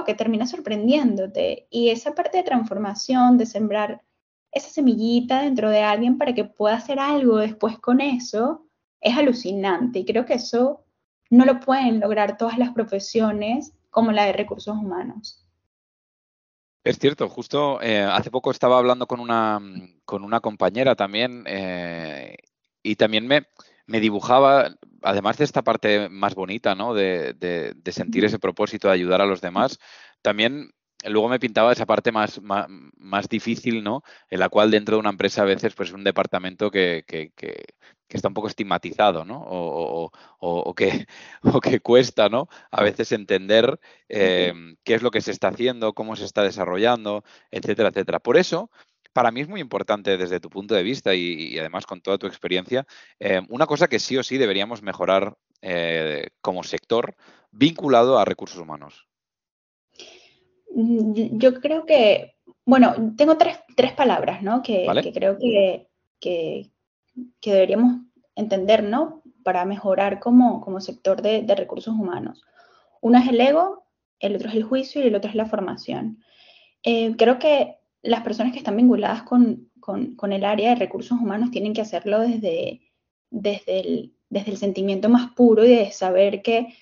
que 0.07 0.15
termina 0.15 0.47
sorprendiéndote. 0.47 1.67
Y 1.71 1.91
esa 1.91 2.15
parte 2.15 2.39
de 2.39 2.45
transformación, 2.45 3.37
de 3.39 3.47
sembrar 3.47 4.03
esa 4.53 4.71
semillita 4.71 5.43
dentro 5.43 5.71
de 5.71 5.83
alguien 5.83 6.19
para 6.19 6.35
que 6.35 6.45
pueda 6.45 6.77
hacer 6.77 6.99
algo 6.99 7.39
después 7.39 7.79
con 7.79 8.01
eso, 8.01 8.67
es 9.01 9.17
alucinante. 9.17 10.01
Y 10.01 10.05
creo 10.05 10.25
que 10.25 10.35
eso 10.35 10.85
no 11.31 11.45
lo 11.45 11.61
pueden 11.61 12.01
lograr 12.01 12.37
todas 12.37 12.59
las 12.59 12.73
profesiones 12.73 13.73
como 13.91 14.13
la 14.13 14.25
de 14.25 14.33
recursos 14.33 14.77
humanos. 14.77 15.43
Es 16.85 17.01
cierto, 17.01 17.29
justo 17.29 17.83
eh, 17.83 18.03
hace 18.03 18.31
poco 18.31 18.53
estaba 18.53 18.79
hablando 18.79 19.09
con 19.09 19.19
una, 19.19 19.61
con 20.05 20.23
una 20.23 20.39
compañera 20.39 20.95
también 20.95 21.43
eh, 21.49 22.37
y 22.81 22.95
también 22.95 23.27
me, 23.27 23.47
me 23.87 24.01
dibujaba, 24.01 24.75
además 25.03 25.39
de 25.39 25.45
esta 25.45 25.63
parte 25.63 26.09
más 26.09 26.35
bonita, 26.35 26.75
¿no? 26.75 26.95
De, 26.95 27.35
de, 27.35 27.93
sentir 27.93 28.25
ese 28.25 28.39
propósito 28.39 28.89
de 28.89 28.95
ayudar 28.95 29.21
a 29.21 29.27
los 29.27 29.41
demás, 29.41 29.79
también 30.23 30.71
luego 31.05 31.29
me 31.29 31.39
pintaba 31.39 31.73
esa 31.73 31.87
parte 31.87 32.11
más, 32.13 32.41
más, 32.43 33.29
difícil, 33.29 33.85
¿no? 33.85 34.03
En 34.31 34.41
la 34.41 34.49
cual 34.49 34.71
dentro 34.71 34.97
de 34.97 35.01
una 35.01 35.11
empresa 35.11 35.43
a 35.43 35.45
veces 35.45 35.75
pues 35.75 35.91
es 35.91 35.95
un 35.95 36.05
departamento 36.05 36.71
que, 36.71 37.05
que, 37.07 37.31
que, 37.37 37.65
está 38.09 38.29
un 38.29 38.35
poco 38.35 38.49
estigmatizado, 38.49 39.25
¿no? 39.25 39.43
O, 39.47 40.11
o, 40.41 40.75
que, 40.75 41.07
o 41.43 41.61
que 41.61 41.81
cuesta, 41.81 42.29
¿no? 42.29 42.49
A 42.71 42.83
veces 42.83 43.13
entender 43.13 43.79
eh, 44.09 44.53
qué 44.85 44.95
es 44.95 45.03
lo 45.03 45.11
que 45.11 45.21
se 45.21 45.31
está 45.31 45.49
haciendo, 45.49 45.93
cómo 45.95 46.17
se 46.17 46.25
está 46.25 46.43
desarrollando, 46.43 47.25
etcétera, 47.51 47.91
etcétera. 47.91 48.19
Por 48.21 48.37
eso, 48.37 48.71
para 49.17 49.31
mí 49.31 49.41
es 49.41 49.49
muy 49.49 49.63
importante 49.63 50.19
desde 50.19 50.41
tu 50.41 50.51
punto 50.51 50.75
de 50.75 50.83
vista 50.83 51.15
y, 51.15 51.59
además 51.59 51.87
con 51.87 52.03
toda 52.03 52.19
tu 52.19 52.27
experiencia, 52.27 52.87
eh, 53.19 53.41
una 53.49 53.65
cosa 53.65 53.89
que 53.89 53.99
sí 53.99 54.15
o 54.19 54.23
sí 54.23 54.37
deberíamos 54.37 54.83
mejorar 54.83 55.39
eh, 55.63 56.29
como 56.43 56.63
sector 56.63 57.17
vinculado 57.51 58.19
a 58.19 58.27
recursos 58.27 58.61
humanos. 58.61 59.09
Mm, 60.75 61.39
yo 61.39 61.63
creo 61.63 61.87
que, 61.87 62.35
bueno, 62.67 63.15
tengo 63.17 63.39
tres, 63.39 63.57
palabras, 63.97 64.43
¿no? 64.43 64.63
Que, 64.63 64.85
creo 65.15 65.39
que, 65.39 65.89
que, 66.21 66.71
deberíamos 67.43 68.03
entender, 68.35 68.83
¿no? 68.83 69.23
Para 69.43 69.65
mejorar 69.65 70.21
como, 70.21 70.61
como 70.61 70.83
sector 70.83 71.23
de, 71.23 71.41
de 71.41 71.55
recursos 71.55 71.95
humanos. 71.95 72.45
Uno 73.01 73.19
es 73.19 73.27
el 73.29 73.41
ego, 73.41 73.87
el 74.21 74.37
otro 74.37 74.51
es 74.51 74.57
el 74.57 74.65
juicio 74.65 75.03
y 75.03 75.07
el 75.07 75.15
otro 75.15 75.31
es 75.31 75.37
la 75.37 75.47
formación. 75.47 76.23
Eh, 76.83 77.17
creo 77.17 77.39
que 77.39 77.79
las 78.07 78.23
personas 78.23 78.53
que 78.53 78.59
están 78.59 78.77
vinculadas 78.77 79.23
con, 79.23 79.69
el 80.31 80.45
área 80.45 80.71
de 80.71 80.77
recursos 80.77 81.19
humanos 81.19 81.51
tienen 81.51 81.73
que 81.73 81.81
hacerlo 81.81 82.21
desde, 82.21 82.81
desde, 83.31 83.81
el, 83.81 84.15
desde 84.31 84.53
el 84.53 84.57
sentimiento 84.57 85.09
más 85.09 85.33
puro 85.33 85.65
y 85.65 85.69
de 85.69 85.91
saber 85.93 86.43
que 86.43 86.75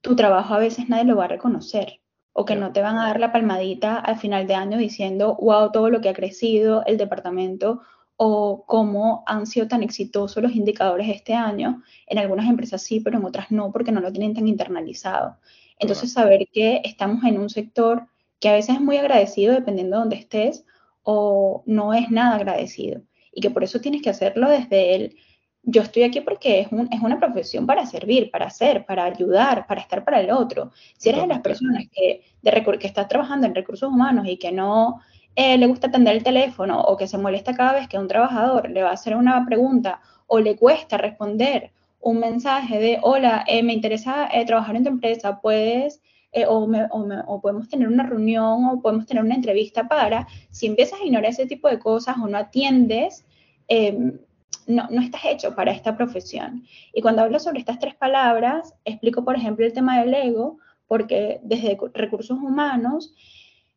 tu 0.00 0.16
trabajo 0.16 0.54
a 0.54 0.58
veces 0.58 0.88
nadie 0.88 1.04
lo 1.04 1.16
va 1.16 1.24
a 1.24 1.28
reconocer 1.28 2.00
o 2.32 2.44
que 2.44 2.56
no 2.56 2.72
te 2.72 2.80
van 2.80 2.96
a 2.96 3.06
dar 3.06 3.20
la 3.20 3.32
palmadita 3.32 3.96
al 3.96 4.18
final 4.18 4.46
de 4.46 4.54
año 4.54 4.78
diciendo, 4.78 5.36
wow, 5.40 5.72
todo 5.72 5.90
lo 5.90 6.00
que 6.00 6.08
ha 6.08 6.14
crecido 6.14 6.84
el 6.86 6.96
departamento 6.96 7.82
o 8.16 8.64
cómo 8.66 9.24
han 9.26 9.46
sido 9.46 9.66
tan 9.66 9.82
exitosos 9.82 10.42
los 10.42 10.54
indicadores 10.54 11.08
este 11.08 11.34
año. 11.34 11.82
En 12.06 12.18
algunas 12.18 12.48
empresas 12.48 12.82
sí, 12.82 13.00
pero 13.00 13.18
en 13.18 13.24
otras 13.24 13.50
no, 13.50 13.72
porque 13.72 13.92
no 13.92 14.00
lo 14.00 14.12
tienen 14.12 14.34
tan 14.34 14.46
internalizado. 14.46 15.38
Entonces, 15.78 16.12
saber 16.12 16.46
que 16.52 16.82
estamos 16.84 17.24
en 17.24 17.38
un 17.38 17.48
sector 17.48 18.06
que 18.40 18.48
a 18.48 18.54
veces 18.54 18.76
es 18.76 18.80
muy 18.80 18.96
agradecido 18.96 19.54
dependiendo 19.54 19.96
de 19.96 20.00
dónde 20.00 20.16
estés 20.16 20.64
o 21.02 21.62
no 21.66 21.94
es 21.94 22.10
nada 22.10 22.36
agradecido 22.36 23.02
y 23.32 23.40
que 23.40 23.50
por 23.50 23.62
eso 23.62 23.80
tienes 23.80 24.02
que 24.02 24.10
hacerlo 24.10 24.48
desde 24.48 24.94
el 24.94 25.16
yo 25.62 25.82
estoy 25.82 26.04
aquí 26.04 26.20
porque 26.20 26.60
es, 26.60 26.68
es 26.68 27.00
una 27.02 27.18
profesión 27.18 27.66
para 27.66 27.84
servir, 27.86 28.30
para 28.30 28.46
hacer, 28.46 28.86
para 28.86 29.04
ayudar, 29.04 29.66
para 29.66 29.80
estar 29.80 30.04
para 30.04 30.20
el 30.20 30.30
otro. 30.30 30.72
Si 30.96 31.10
eres 31.10 31.22
de 31.22 31.26
las 31.28 31.40
personas 31.40 31.84
que, 31.92 32.22
de, 32.40 32.78
que 32.78 32.86
estás 32.86 33.08
trabajando 33.08 33.46
en 33.46 33.54
recursos 33.54 33.90
humanos 33.90 34.26
y 34.26 34.38
que 34.38 34.52
no 34.52 35.00
eh, 35.36 35.58
le 35.58 35.66
gusta 35.66 35.88
atender 35.88 36.16
el 36.16 36.22
teléfono 36.22 36.80
o 36.80 36.96
que 36.96 37.06
se 37.06 37.18
molesta 37.18 37.54
cada 37.54 37.74
vez 37.74 37.88
que 37.88 37.98
un 37.98 38.08
trabajador 38.08 38.70
le 38.70 38.82
va 38.82 38.90
a 38.90 38.94
hacer 38.94 39.14
una 39.16 39.44
pregunta 39.44 40.00
o 40.26 40.40
le 40.40 40.56
cuesta 40.56 40.96
responder 40.96 41.72
un 42.00 42.18
mensaje 42.18 42.78
de, 42.78 42.98
hola, 43.02 43.44
eh, 43.46 43.62
me 43.62 43.74
interesa 43.74 44.28
eh, 44.32 44.46
trabajar 44.46 44.76
en 44.76 44.84
tu 44.84 44.88
empresa, 44.88 45.40
puedes 45.40 46.00
eh, 46.32 46.46
o, 46.48 47.40
podemos 47.40 47.68
tener 47.68 47.88
una 47.88 48.04
reunión 48.04 48.64
o 48.66 48.80
podemos 48.80 49.06
tener 49.06 49.24
una 49.24 49.34
entrevista 49.34 49.88
para, 49.88 50.28
si 50.50 50.66
empiezas 50.66 51.00
a 51.00 51.04
ignorar 51.04 51.30
ese 51.30 51.46
tipo 51.46 51.68
de 51.68 51.78
cosas 51.80 52.16
o 52.22 52.28
no 52.28 52.38
atiendes, 52.38 53.24
em, 53.66 54.18
no, 54.66 54.86
no, 54.90 55.02
estás 55.02 55.22
hecho 55.24 55.54
para 55.56 55.72
esta 55.72 55.96
profesión. 55.96 56.64
Y 56.94 57.02
cuando 57.02 57.22
hablo 57.22 57.40
sobre 57.40 57.58
estas 57.58 57.80
tres 57.80 57.96
palabras, 57.96 58.74
explico, 58.84 59.24
por 59.24 59.34
ejemplo, 59.36 59.66
el 59.66 59.72
tema 59.72 60.00
del 60.00 60.14
ego, 60.14 60.58
porque 60.86 61.40
desde 61.42 61.76
recursos 61.94 62.38
humanos 62.38 63.12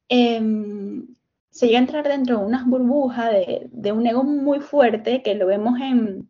em, 0.09 1.07
se 1.49 1.67
llega 1.67 1.79
a 1.79 1.81
entrar 1.81 2.07
dentro 2.07 2.39
de 2.39 2.45
unas 2.45 2.65
burbujas 2.65 3.31
de, 3.31 3.67
de, 3.71 3.91
un 3.91 4.05
ego 4.05 4.23
muy 4.23 4.59
fuerte 4.59 5.23
que 5.23 5.33
lo 5.35 5.47
vemos 5.47 5.79
en, 5.79 6.29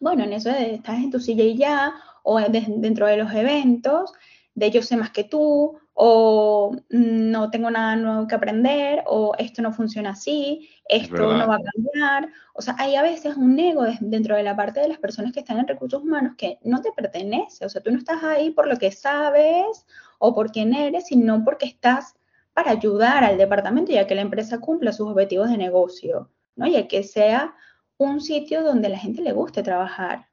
bueno, 0.00 0.24
en 0.24 0.32
eso 0.32 0.50
de 0.50 0.74
estás 0.74 0.98
en 0.98 1.10
tu 1.10 1.20
silla 1.20 1.44
y 1.44 1.56
ya, 1.56 1.94
o 2.22 2.40
dentro 2.40 3.06
de 3.06 3.16
los 3.18 3.32
eventos, 3.34 4.12
de 4.54 4.70
yo 4.70 4.82
sé 4.82 4.96
más 4.96 5.10
que 5.10 5.24
tú, 5.24 5.78
o 5.94 6.76
no 6.88 7.50
tengo 7.50 7.70
nada 7.70 7.96
nuevo 7.96 8.26
que 8.26 8.34
aprender, 8.34 9.02
o 9.06 9.34
esto 9.38 9.62
no 9.62 9.72
funciona 9.72 10.10
así, 10.10 10.68
esto 10.88 11.34
no 11.34 11.46
va 11.46 11.56
a 11.56 11.72
cambiar. 11.72 12.32
O 12.54 12.62
sea, 12.62 12.74
hay 12.78 12.96
a 12.96 13.02
veces 13.02 13.36
un 13.36 13.58
ego 13.58 13.84
dentro 14.00 14.36
de 14.36 14.42
la 14.42 14.56
parte 14.56 14.80
de 14.80 14.88
las 14.88 14.98
personas 14.98 15.32
que 15.32 15.40
están 15.40 15.58
en 15.58 15.68
recursos 15.68 16.02
humanos 16.02 16.34
que 16.38 16.58
no 16.62 16.80
te 16.80 16.92
pertenece. 16.92 17.64
O 17.66 17.68
sea, 17.68 17.82
tú 17.82 17.90
no 17.90 17.98
estás 17.98 18.22
ahí 18.22 18.50
por 18.50 18.66
lo 18.66 18.76
que 18.76 18.90
sabes 18.92 19.86
o 20.18 20.34
por 20.34 20.50
quién 20.52 20.74
eres, 20.74 21.06
sino 21.06 21.44
porque 21.44 21.66
estás 21.66 22.14
para 22.54 22.70
ayudar 22.72 23.24
al 23.24 23.38
departamento 23.38 23.92
y 23.92 23.98
a 23.98 24.06
que 24.06 24.14
la 24.14 24.22
empresa 24.22 24.58
cumpla 24.58 24.92
sus 24.92 25.08
objetivos 25.08 25.50
de 25.50 25.56
negocio. 25.58 26.30
¿no? 26.56 26.66
Y 26.66 26.76
a 26.76 26.88
que 26.88 27.02
sea 27.02 27.54
un 27.98 28.20
sitio 28.20 28.62
donde 28.62 28.88
la 28.88 28.98
gente 28.98 29.22
le 29.22 29.32
guste 29.32 29.62
trabajar. 29.62 30.28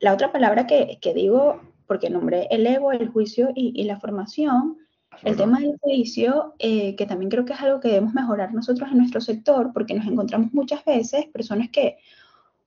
La 0.00 0.12
otra 0.12 0.32
palabra 0.32 0.66
que, 0.66 0.98
digo, 1.14 1.60
porque 1.86 2.10
nombré 2.10 2.48
el 2.50 2.66
ego, 2.66 2.92
el 2.92 3.08
juicio 3.08 3.50
y, 3.54 3.82
la 3.84 3.98
formación, 3.98 4.78
el 5.22 5.36
tema 5.36 5.60
del 5.60 5.76
juicio, 5.78 6.54
eh, 6.58 6.94
que 6.96 7.06
también 7.06 7.30
creo 7.30 7.44
que 7.44 7.54
es 7.54 7.60
algo 7.60 7.80
que 7.80 7.88
debemos 7.88 8.14
mejorar 8.14 8.52
nosotros 8.52 8.90
en 8.90 8.98
nuestro 8.98 9.20
sector, 9.20 9.72
porque 9.72 9.94
nos 9.94 10.06
encontramos 10.06 10.52
muchas 10.52 10.84
veces 10.84 11.26
personas 11.26 11.70
que 11.70 11.96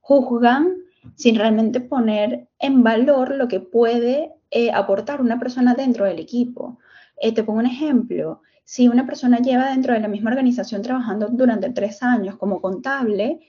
juzgan 0.01 0.75
sin 1.15 1.35
realmente 1.35 1.81
poner 1.81 2.47
en 2.59 2.83
valor 2.83 3.35
lo 3.35 3.47
que 3.47 3.59
puede 3.59 4.33
eh, 4.51 4.71
aportar 4.71 5.21
una 5.21 5.39
persona 5.39 5.75
dentro 5.75 6.05
del 6.05 6.19
equipo. 6.19 6.79
Eh, 7.21 7.33
te 7.33 7.43
pongo 7.43 7.59
un 7.59 7.67
ejemplo. 7.67 8.41
Si 8.63 8.87
una 8.87 9.05
persona 9.05 9.39
lleva 9.39 9.69
dentro 9.69 9.93
de 9.93 9.99
la 9.99 10.07
misma 10.07 10.31
organización 10.31 10.81
trabajando 10.81 11.27
durante 11.27 11.69
tres 11.71 12.01
años 12.03 12.37
como 12.37 12.61
contable, 12.61 13.39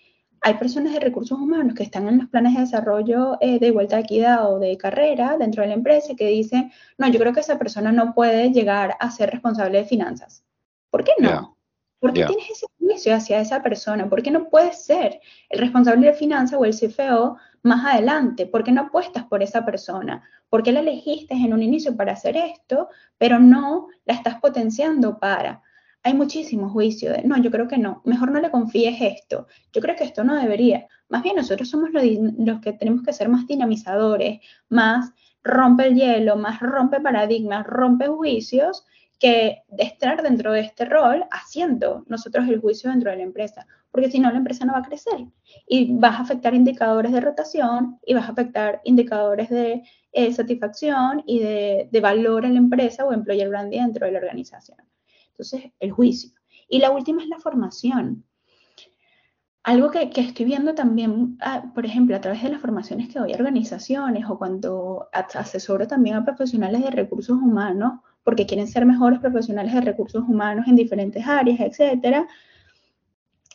hay 0.43 0.55
personas 0.55 0.95
de 0.95 1.01
recursos 1.01 1.39
humanos 1.39 1.75
que 1.75 1.83
están 1.83 2.09
en 2.09 2.19
los 2.19 2.29
planes 2.29 2.55
de 2.55 2.61
desarrollo 2.61 3.37
eh, 3.41 3.59
de 3.59 3.67
igualdad, 3.69 3.99
de 3.99 4.05
equidad 4.05 4.53
o 4.53 4.59
de 4.59 4.77
carrera 4.79 5.37
dentro 5.39 5.63
de 5.63 5.69
la 5.69 5.75
empresa 5.75 6.15
que 6.17 6.27
dicen, 6.29 6.73
no, 6.97 7.09
yo 7.09 7.19
creo 7.19 7.33
que 7.33 7.41
esa 7.41 7.59
persona 7.59 7.93
no 7.93 8.15
puede 8.15 8.51
llegar 8.51 8.97
a 9.01 9.11
ser 9.11 9.31
responsable 9.31 9.79
de 9.79 9.85
finanzas. 9.85 10.45
¿Por 10.91 11.05
qué 11.05 11.13
no? 11.19 11.57
¿Por 11.99 12.15
qué 12.15 12.25
tienes 12.25 12.51
ese 12.51 12.67
juicio 12.79 13.15
hacia 13.15 13.41
esa 13.41 13.63
persona? 13.63 14.09
¿Por 14.09 14.23
qué 14.23 14.31
no 14.31 14.49
puedes 14.49 14.83
ser 14.83 15.21
el 15.51 15.61
responsable 15.61 16.07
de 16.07 16.15
finanzas 16.15 16.59
o 16.59 16.65
el 16.65 16.75
CFO 16.75 17.37
más 17.63 17.85
adelante? 17.85 18.47
¿Por 18.47 18.65
qué 18.65 18.73
no 18.73 18.83
apuestas 18.83 19.25
por 19.25 19.43
esa 19.43 19.67
persona? 19.67 20.25
¿Por 20.49 20.63
qué 20.63 20.73
la 20.73 20.81
elegiste 20.81 21.35
en 21.35 21.53
un 21.53 21.63
inicio 21.63 21.95
para 21.95 22.13
hacer 22.13 22.39
esto, 22.39 22.89
pero 23.19 23.39
no 23.39 23.89
la 24.07 24.15
estás 24.15 24.41
potenciando 24.41 25.19
para? 25.19 25.63
Hay 26.03 26.15
muchísimos 26.15 26.73
juicios 26.73 27.17
de, 27.17 27.23
no, 27.25 27.37
yo 27.37 27.51
creo 27.51 27.69
que 27.69 27.77
no, 27.77 28.01
mejor 28.05 28.31
no 28.31 28.41
le 28.41 28.51
confíes 28.51 29.01
esto, 29.01 29.47
yo 29.73 29.83
creo 29.83 29.97
que 29.97 30.05
esto 30.05 30.25
no 30.25 30.35
debería. 30.35 30.87
Más 31.11 31.23
bien 31.23 31.37
nosotros 31.37 31.69
somos 31.69 31.91
los, 31.93 32.61
que 32.61 32.73
tenemos 32.73 33.03
que 33.03 33.13
ser 33.13 33.29
más 33.29 33.47
dinamizadores, 33.47 34.41
más 34.69 35.13
rompe 35.43 35.87
el 35.89 35.95
hielo, 35.95 36.37
más 36.37 36.61
rompe 36.61 37.01
paradigmas, 37.01 37.67
rompe 37.67 38.07
juicios 38.07 38.87
que 39.19 39.63
estar 39.77 40.23
dentro 40.23 40.53
de 40.53 40.61
este 40.61 40.87
rol 40.87 41.25
haciendo 41.31 42.05
nosotros 42.07 42.49
el 42.49 42.61
juicio 42.61 42.91
dentro 42.91 43.11
de 43.11 43.19
la 43.19 43.23
empresa, 43.23 43.67
porque 43.91 44.11
si 44.11 44.19
no 44.19 44.31
la 44.31 44.39
empresa 44.39 44.65
no 44.65 44.73
va 44.73 44.79
a 44.79 44.83
crecer 44.83 45.27
y 45.69 45.93
vas 45.93 46.19
a 46.19 46.23
afectar 46.23 46.55
indicadores 46.55 47.13
de 47.13 47.21
rotación 47.21 47.99
y 48.07 48.15
vas 48.15 48.29
a 48.29 48.33
afectar 48.33 48.81
indicadores 48.85 49.51
de 49.51 49.83
eh, 50.13 50.33
satisfacción 50.33 51.23
y 51.27 51.41
de, 51.41 52.01
valor 52.01 52.45
en 52.45 52.55
la 52.55 52.61
empresa 52.61 53.05
o 53.05 53.13
employer 53.13 53.49
branding 53.49 53.81
dentro 53.81 54.07
de 54.07 54.13
la 54.13 54.19
organización. 54.19 54.79
Entonces, 55.41 55.73
el 55.81 55.91
juicio. 55.91 56.31
Y 56.69 56.81
la 56.81 56.91
última 56.91 57.23
es 57.23 57.29
la 57.29 57.39
formación. 57.39 58.25
Algo 59.63 59.91
que, 59.91 60.11
que, 60.11 60.21
estoy 60.21 60.45
viendo 60.45 60.75
también, 60.75 61.39
ah, 61.41 61.71
por 61.75 61.87
ejemplo, 61.87 62.15
a 62.15 62.21
través 62.21 62.43
de 62.43 62.51
las 62.51 62.61
formaciones 62.61 63.09
que 63.09 63.19
doy 63.19 63.33
a 63.33 63.37
organizaciones 63.37 64.25
o 64.29 64.39
cuando 64.39 65.09
asesoro 65.13 65.87
también 65.87 66.17
a 66.17 66.25
profesionales 66.25 66.83
de 66.83 66.91
recursos 66.91 67.37
humanos, 67.37 68.01
porque 68.23 68.47
quieren 68.47 68.69
ser 68.69 68.85
mejores 68.85 69.19
profesionales 69.19 69.73
de 69.73 69.81
recursos 69.81 70.23
humanos 70.29 70.67
en 70.69 70.77
diferentes 70.77 71.27
áreas, 71.27 71.61
etcétera, 71.61 72.27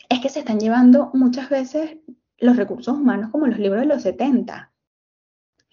es 0.10 0.20
que 0.20 0.30
se 0.30 0.40
están 0.40 0.60
llevando 0.60 1.12
muchas 1.14 1.50
veces 1.50 1.98
los 2.40 2.56
recursos 2.56 2.96
humanos 2.96 3.30
como 3.32 3.48
los 3.48 3.60
libros 3.60 3.82
de 3.82 3.88
los 3.88 4.02
70. 4.02 4.72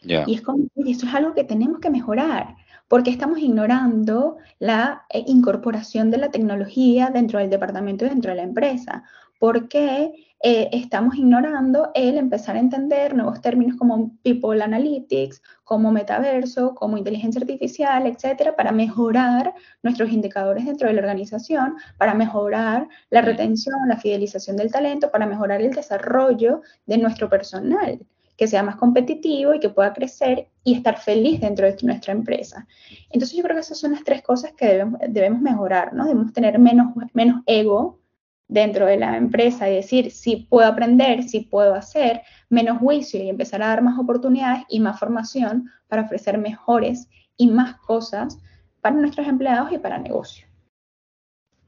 Y 0.00 0.35
es 0.35 0.42
como, 0.42 0.64
y 0.75 0.92
esto 0.92 1.07
es 1.07 1.14
algo 1.14 1.33
que 1.33 1.45
tenemos 1.45 1.78
que 1.81 1.90
mejorar, 1.90 2.57
porque 2.92 3.08
estamos 3.08 3.38
ignorando 3.38 4.37
la 4.58 5.06
eh, 5.08 5.25
incorporación 5.26 6.11
de 6.11 6.18
la 6.18 6.30
tecnología 6.30 7.08
dentro 7.08 7.38
del 7.38 7.49
departamento 7.49 8.04
y 8.04 8.11
dentro 8.11 8.32
de 8.32 8.37
la 8.37 8.42
empresa, 8.42 9.02
porque 9.38 10.12
eh, 10.42 10.68
estamos 10.72 11.14
ignorando 11.14 11.90
el 11.94 12.18
empezar 12.18 12.54
a 12.54 12.58
entender 12.58 13.14
nuevos 13.14 13.40
términos 13.40 13.78
como 13.78 14.14
People 14.22 14.62
Analytics, 14.62 15.40
como 15.64 15.90
metaverso, 15.90 16.75
como 16.75 16.99
inteligencia 16.99 17.40
artificial, 17.40 18.06
etcétera, 18.06 18.56
para 18.56 18.72
mejorar 18.72 19.54
nuestros 19.82 20.11
indicadores 20.11 20.66
dentro 20.66 20.87
de 20.87 20.92
la 20.92 21.00
organización, 21.00 21.76
para 21.96 22.12
mejorar 22.12 22.88
la 23.08 23.22
retención, 23.22 23.88
la 23.88 23.96
fidelización 23.96 24.58
del 24.58 24.70
talento, 24.70 25.11
para 25.11 25.25
mejorar 25.25 25.62
el 25.62 25.72
desarrollo 25.72 26.61
de 26.84 26.99
nuestro 26.99 27.30
personal 27.30 28.00
que 28.42 28.49
sea 28.49 28.64
más 28.64 28.75
competitivo 28.75 29.54
y 29.54 29.61
que 29.61 29.68
pueda 29.68 29.92
crecer 29.92 30.49
y 30.64 30.75
estar 30.75 30.99
feliz 30.99 31.40
dentro 31.40 31.64
de 31.64 31.76
nuestra 31.82 32.12
empresa. 32.12 32.66
Entonces 33.11 33.37
yo 33.37 33.44
creo 33.44 33.54
que 33.54 33.61
esas 33.61 33.78
son 33.78 33.92
las 33.92 34.02
tres 34.02 34.20
cosas 34.20 34.52
que 34.54 34.66
debemos, 34.66 34.99
debemos 35.11 35.40
mejorar, 35.40 35.94
¿no? 35.94 36.06
Debemos 36.06 36.32
tener 36.32 36.58
menos, 36.58 36.88
menos 37.12 37.42
ego 37.46 38.00
dentro 38.49 38.87
de 38.87 38.96
la 38.96 39.16
empresa 39.16 39.70
y 39.70 39.76
decir 39.76 40.11
si 40.11 40.49
puedo 40.50 40.66
aprender, 40.66 41.22
si 41.22 41.42
puedo 41.42 41.76
hacer, 41.76 42.22
menos 42.49 42.78
juicio 42.78 43.22
y 43.22 43.28
empezar 43.28 43.62
a 43.62 43.68
dar 43.68 43.80
más 43.80 43.96
oportunidades 43.96 44.64
y 44.68 44.80
más 44.80 44.99
formación 44.99 45.70
para 45.87 46.02
ofrecer 46.02 46.37
mejores 46.37 47.08
y 47.37 47.46
más 47.49 47.76
cosas 47.76 48.40
para 48.80 48.96
nuestros 48.96 49.28
empleados 49.28 49.70
y 49.70 49.78
para 49.78 49.99
negocio. 49.99 50.49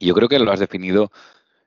Yo 0.01 0.13
creo 0.13 0.29
que 0.29 0.41
lo 0.41 0.51
has 0.51 0.59
definido 0.59 1.13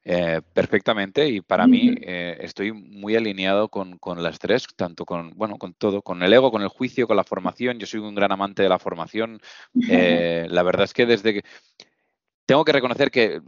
eh, 0.10 0.40
perfectamente 0.54 1.28
y 1.28 1.42
para 1.42 1.68
mí 1.68 1.94
eh, 2.02 2.38
estoy 2.40 2.72
muy 2.72 3.18
alineado 3.18 3.68
con, 3.68 4.00
las 4.24 4.40
tres, 4.40 4.66
tanto 4.78 5.04
con, 5.04 5.32
bueno, 5.36 5.58
con 5.58 5.74
todo, 5.74 6.02
con 6.02 6.24
el 6.24 6.32
ego, 6.32 6.50
con 6.50 6.62
el 6.62 6.70
juicio, 6.70 7.08
con 7.08 7.18
la 7.18 7.26
formación. 7.26 7.78
Yo 7.78 7.86
soy 7.86 8.00
un 8.00 8.16
gran 8.16 8.32
amante 8.32 8.64
de 8.64 8.70
la 8.70 8.80
formación. 8.80 9.40
Eh, 9.90 10.48
la 10.50 10.64
verdad 10.64 10.84
es 10.84 10.94
que 10.94 11.06
desde 11.06 11.34
que... 11.34 11.42
Tengo 12.46 12.64
que 12.64 12.72
reconocer 12.72 13.12
que 13.12 13.42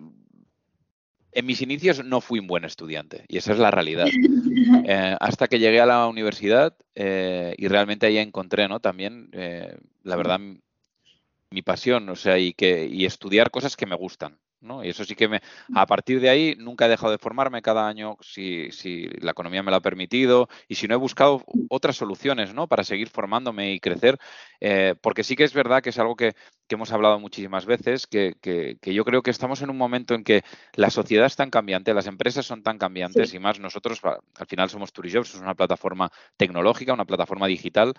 en 1.31 1.45
mis 1.45 1.61
inicios 1.61 2.03
no 2.03 2.19
fui 2.19 2.39
un 2.39 2.47
buen 2.47 2.65
estudiante 2.65 3.23
y 3.27 3.37
esa 3.37 3.53
es 3.53 3.59
la 3.59 3.71
realidad. 3.71 4.07
Eh, 4.85 5.15
hasta 5.19 5.47
que 5.47 5.59
llegué 5.59 5.79
a 5.79 5.85
la 5.85 6.07
universidad 6.07 6.75
eh, 6.93 7.55
y 7.57 7.67
realmente 7.67 8.05
ahí 8.05 8.17
encontré, 8.17 8.67
¿no? 8.67 8.79
También, 8.79 9.29
eh, 9.33 9.77
la 10.03 10.15
verdad, 10.15 10.39
mi 11.49 11.61
pasión, 11.61 12.07
o 12.09 12.15
sea, 12.15 12.37
y 12.37 12.53
que 12.53 12.85
y 12.85 13.05
estudiar 13.05 13.51
cosas 13.51 13.75
que 13.75 13.85
me 13.85 13.95
gustan. 13.95 14.37
Y 14.83 14.89
eso 14.89 15.05
sí 15.05 15.15
que 15.15 15.27
me, 15.27 15.41
a 15.73 15.85
partir 15.85 16.19
de 16.19 16.29
ahí 16.29 16.55
nunca 16.57 16.85
he 16.85 16.89
dejado 16.89 17.11
de 17.11 17.17
formarme 17.17 17.61
cada 17.61 17.87
año 17.87 18.17
si, 18.21 18.71
si, 18.71 19.07
la 19.21 19.31
economía 19.31 19.63
me 19.63 19.71
lo 19.71 19.77
ha 19.77 19.81
permitido 19.81 20.49
y 20.67 20.75
si 20.75 20.87
no 20.87 20.95
he 20.95 20.97
buscado 20.97 21.43
otras 21.69 21.95
soluciones, 21.95 22.53
¿no? 22.53 22.67
Para 22.67 22.83
seguir 22.83 23.09
formándome 23.09 23.71
y 23.71 23.79
crecer, 23.79 24.17
eh, 24.59 24.95
porque 25.01 25.23
sí 25.23 25.35
que 25.35 25.45
es 25.45 25.53
verdad 25.53 25.81
que 25.81 25.89
es 25.89 25.99
algo 25.99 26.15
que, 26.15 26.33
hemos 26.75 26.91
hablado 26.91 27.19
muchísimas 27.19 27.65
veces, 27.65 28.07
que, 28.07 28.35
yo 28.81 29.05
creo 29.05 29.21
que 29.21 29.31
estamos 29.31 29.61
en 29.61 29.69
un 29.69 29.77
momento 29.77 30.13
en 30.13 30.23
que 30.23 30.43
la 30.73 30.89
sociedad 30.89 31.25
es 31.25 31.35
tan 31.35 31.49
cambiante, 31.49 31.93
las 31.93 32.07
empresas 32.07 32.45
son 32.45 32.63
tan 32.63 32.77
cambiantes 32.77 33.33
y 33.33 33.39
más 33.39 33.59
nosotros 33.59 34.01
al 34.03 34.47
final 34.47 34.69
somos 34.69 34.93
Turijobs, 34.93 35.35
es 35.35 35.41
una 35.41 35.55
plataforma 35.55 36.11
tecnológica, 36.38 36.93
una 36.93 37.05
plataforma 37.05 37.47
digital, 37.47 37.93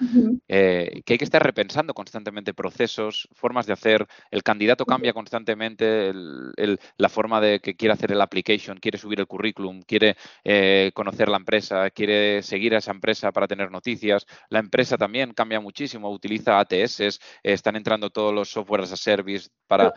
eh, 0.49 1.03
que 1.05 1.15
hay 1.15 1.19
que 1.19 1.25
estar 1.25 1.43
repensando 1.43 1.95
constantemente 1.95 2.55
procesos, 2.55 3.29
formas 3.33 3.67
de 3.67 3.73
hacer, 3.73 4.07
el 4.31 4.43
candidato 4.43 4.85
cambia 4.85 5.13
constantemente, 5.13 6.09
el, 6.09 6.79
la 6.97 7.09
forma 7.09 7.41
de 7.41 7.61
que 7.61 7.75
quiere 7.75 7.95
hacer 7.95 8.13
el 8.13 8.21
application, 8.21 8.79
quiere 8.79 8.99
subir 8.99 9.21
el 9.21 9.27
currículum, 9.27 9.83
quiere 9.83 10.17
eh, 10.45 10.91
conocer 10.95 11.29
la 11.29 11.37
empresa, 11.37 11.91
quiere 11.91 12.43
seguir 12.43 12.75
a 12.75 12.79
esa 12.79 12.91
empresa 12.91 13.33
para 13.33 13.47
tener 13.47 13.71
noticias. 13.71 14.27
La 14.49 14.59
empresa 14.59 14.97
también 14.97 15.33
cambia 15.33 15.61
muchísimo, 15.61 16.11
utiliza 16.11 16.59
ATS, 16.59 17.21
están 17.43 17.77
entrando 17.77 18.11
todos 18.11 18.35
los 18.35 18.60
software 18.61 18.83
as 18.83 18.93
a 18.93 18.97
service 18.97 19.49
para, 19.67 19.93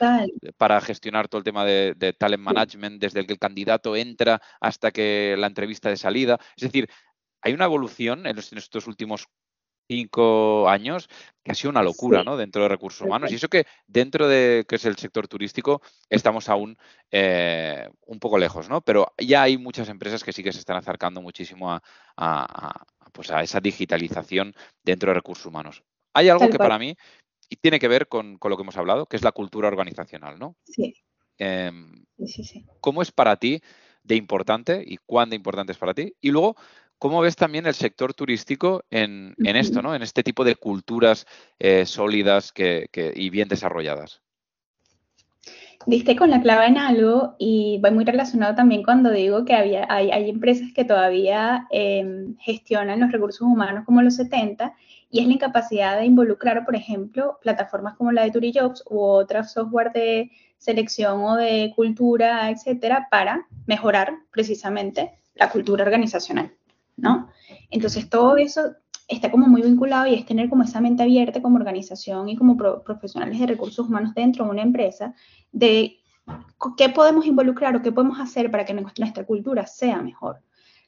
para 0.58 0.82
gestionar 0.82 1.28
todo 1.28 1.40
el 1.40 1.46
tema 1.46 1.66
de, 1.66 2.16
talent 2.18 2.44
management, 2.44 3.02
desde 3.02 3.26
que 3.26 3.34
el 3.34 3.40
candidato 3.40 3.96
entra 3.96 4.42
hasta 4.60 4.92
que 4.92 5.36
la 5.38 5.48
entrevista 5.48 5.90
de 5.90 5.98
salida. 5.98 6.40
Es 6.56 6.64
decir, 6.64 6.90
hay 7.42 7.54
una 7.54 7.66
evolución 7.66 8.26
en 8.26 8.38
estos 8.38 8.88
últimos 8.88 9.28
cinco 9.88 10.70
años, 10.70 11.10
que 11.44 11.52
ha 11.52 11.56
sido 11.56 11.72
una 11.72 11.84
locura, 11.84 12.24
¿no? 12.24 12.38
Dentro 12.38 12.64
de 12.64 12.70
recursos 12.70 13.02
humanos. 13.02 13.32
Y 13.32 13.36
eso 13.36 13.50
que 13.50 13.66
dentro 13.86 14.28
de 14.28 14.66
que 14.68 14.76
es 14.76 14.86
el 14.86 14.96
sector 14.96 15.28
turístico 15.28 15.82
estamos 16.10 16.48
aún 16.48 16.78
eh, 17.12 17.90
un 18.06 18.20
poco 18.20 18.38
lejos, 18.38 18.70
¿no? 18.70 18.82
Pero 18.82 19.14
ya 19.18 19.44
hay 19.44 19.58
muchas 19.58 19.90
empresas 19.90 20.24
que 20.24 20.32
sí 20.32 20.42
que 20.42 20.54
se 20.54 20.60
están 20.60 20.78
acercando 20.78 21.22
muchísimo 21.22 21.70
a, 22.18 22.86
pues 23.12 23.30
a 23.32 23.42
esa 23.44 23.60
digitalización 23.60 24.56
dentro 24.84 25.10
de 25.10 25.16
recursos 25.16 25.46
humanos. 25.46 25.84
Hay 26.14 26.30
algo 26.30 26.50
que 26.50 26.58
para 26.58 26.78
mí 26.78 26.96
tiene 27.56 27.80
que 27.80 27.88
ver 27.88 28.08
con, 28.08 28.40
lo 28.42 28.56
que 28.58 28.64
hemos 28.64 28.78
hablado, 28.78 29.06
que 29.06 29.16
es 29.16 29.24
la 29.24 29.32
cultura 29.32 29.68
organizacional, 29.68 30.40
¿no? 30.40 30.56
Em, 31.38 32.06
sí. 32.26 32.44
sí, 32.44 32.66
¿Cómo 32.80 33.02
es 33.02 33.12
para 33.12 33.36
ti 33.38 33.62
de 34.04 34.16
importante 34.16 34.84
y 34.86 34.98
cuán 34.98 35.30
de 35.30 35.36
importante 35.36 35.72
es 35.72 35.78
para 35.78 35.94
ti? 35.94 36.14
Y 36.22 36.32
luego, 36.32 36.56
¿Cómo 37.04 37.20
ves 37.20 37.36
también 37.36 37.66
el 37.66 37.74
sector 37.74 38.14
turístico 38.14 38.86
en, 38.90 39.36
esto, 39.38 39.82
¿no? 39.82 39.94
en 39.94 40.04
este 40.04 40.24
tipo 40.24 40.46
de 40.46 40.56
culturas 40.56 41.28
eh, 41.60 41.86
sólidas 41.86 42.54
y 42.56 43.30
bien 43.30 43.50
desarrolladas? 43.50 44.22
Diste 45.86 46.16
con 46.16 46.30
la 46.30 46.42
clave 46.42 46.68
en 46.68 46.78
algo 46.78 47.36
y 47.38 47.82
va 47.84 47.92
muy 47.92 48.06
relacionado 48.06 48.56
también 48.56 48.84
cuando 48.84 49.12
digo 49.12 49.44
que 49.44 49.54
había, 49.54 49.86
hay, 49.90 50.30
empresas 50.30 50.72
que 50.74 50.86
todavía 50.86 51.68
em, 51.72 52.38
gestionan 52.38 53.02
los 53.02 53.12
recursos 53.12 53.42
humanos 53.42 53.84
como 53.86 54.02
los 54.02 54.16
70 54.16 54.74
y 55.14 55.20
es 55.20 55.28
la 55.28 55.34
incapacidad 55.34 56.00
de 56.00 56.06
involucrar, 56.06 56.66
por 56.66 56.76
ejemplo, 56.76 57.38
plataformas 57.40 57.96
como 57.96 58.12
la 58.12 58.24
de 58.24 58.32
Turijobs 58.32 58.84
u 58.90 59.00
otras 59.00 59.54
software 59.54 59.92
de 59.94 60.32
selección 60.58 61.22
o 61.22 61.36
de 61.36 61.72
cultura, 61.76 62.50
etcétera, 62.50 63.10
para 63.12 63.46
mejorar 63.68 64.16
precisamente 64.32 65.12
la 65.36 65.52
cultura 65.52 65.84
organizacional, 65.84 66.52
¿no? 66.98 67.30
Entonces 67.70 68.10
todo 68.10 68.38
eso 68.38 68.74
está 69.08 69.30
como 69.30 69.46
muy 69.46 69.62
vinculado 69.62 70.08
y 70.08 70.16
es 70.16 70.26
tener 70.26 70.50
como 70.50 70.64
esa 70.64 70.82
mente 70.82 71.04
abierta 71.04 71.44
como 71.44 71.58
organización 71.58 72.28
y 72.28 72.36
como 72.36 72.58
profesionales 72.58 73.40
de 73.40 73.46
recursos 73.46 73.86
humanos 73.88 74.16
dentro 74.16 74.46
de 74.46 74.50
una 74.50 74.64
empresa 74.64 75.14
de 75.52 76.00
qué 76.76 76.90
podemos 76.90 77.28
involucrar 77.28 77.76
o 77.76 77.84
qué 77.84 77.92
podemos 77.92 78.20
hacer 78.20 78.50
para 78.50 78.66
que 78.66 78.74
nuestra 78.74 79.28
cultura 79.28 79.68
sea 79.68 80.02
mejor. 80.02 80.42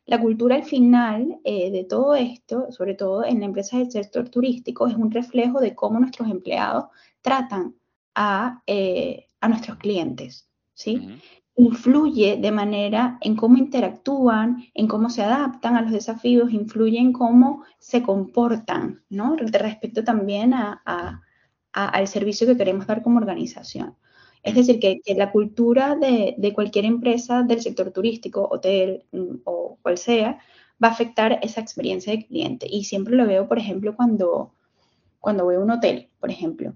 La 0.05 0.21
cultura 0.21 0.55
al 0.55 0.63
final 0.63 1.39
eh, 1.43 1.71
de 1.71 1.83
todo 1.83 2.15
esto, 2.15 2.71
sobre 2.71 2.93
todo 2.93 3.25
en 3.25 3.39
la 3.39 3.45
empresa 3.45 3.77
del 3.77 3.91
sector 3.91 4.29
turístico, 4.29 4.87
es 4.87 4.95
un 4.95 5.09
reflejo 5.09 5.59
de 5.59 5.73
cómo 5.73 5.99
nuestros 5.99 6.29
empleados 6.29 6.85
tratan 7.21 7.75
a, 8.13 8.61
eh, 8.67 9.25
a 9.41 9.49
nuestros 9.49 9.77
clientes, 9.77 10.47
¿sí? 10.75 11.19
Influye 11.55 12.37
de 12.37 12.51
manera 12.51 13.17
en 13.21 13.35
cómo 13.35 13.57
interactúan, 13.57 14.65
en 14.75 14.87
cómo 14.87 15.09
se 15.09 15.23
adaptan 15.23 15.75
a 15.75 15.81
los 15.81 15.91
desafíos, 15.91 16.51
influye 16.51 16.99
en 16.99 17.11
cómo 17.11 17.63
se 17.79 18.03
comportan, 18.03 19.03
¿no? 19.09 19.35
Respecto 19.37 20.03
también 20.03 20.53
a, 20.53 21.23
al 21.71 22.07
servicio 22.07 22.45
que 22.45 22.57
queremos 22.57 22.85
dar 22.85 23.01
como 23.01 23.17
organización. 23.17 23.95
Es 24.45 24.53
decir, 24.53 24.79
que, 24.79 25.01
la 25.15 25.31
cultura 25.31 25.95
de, 25.95 26.53
cualquier 26.53 26.85
empresa 26.85 27.41
del 27.41 27.61
sector 27.61 27.91
turístico, 27.91 28.47
hotel 28.49 29.03
mm, 29.11 29.37
o 29.43 29.79
cual 29.81 29.97
sea, 29.97 30.39
va 30.81 30.89
a 30.89 30.91
afectar 30.91 31.39
esa 31.41 31.61
experiencia 31.61 32.13
de 32.13 32.25
cliente. 32.25 32.67
Y 32.69 32.83
siempre 32.83 33.15
lo 33.15 33.25
veo, 33.25 33.47
por 33.47 33.57
ejemplo, 33.57 33.95
cuando, 33.95 34.53
cuando 35.19 35.45
voy 35.45 35.55
a 35.55 35.59
un 35.59 35.71
hotel, 35.71 36.09
por 36.19 36.29
ejemplo. 36.29 36.75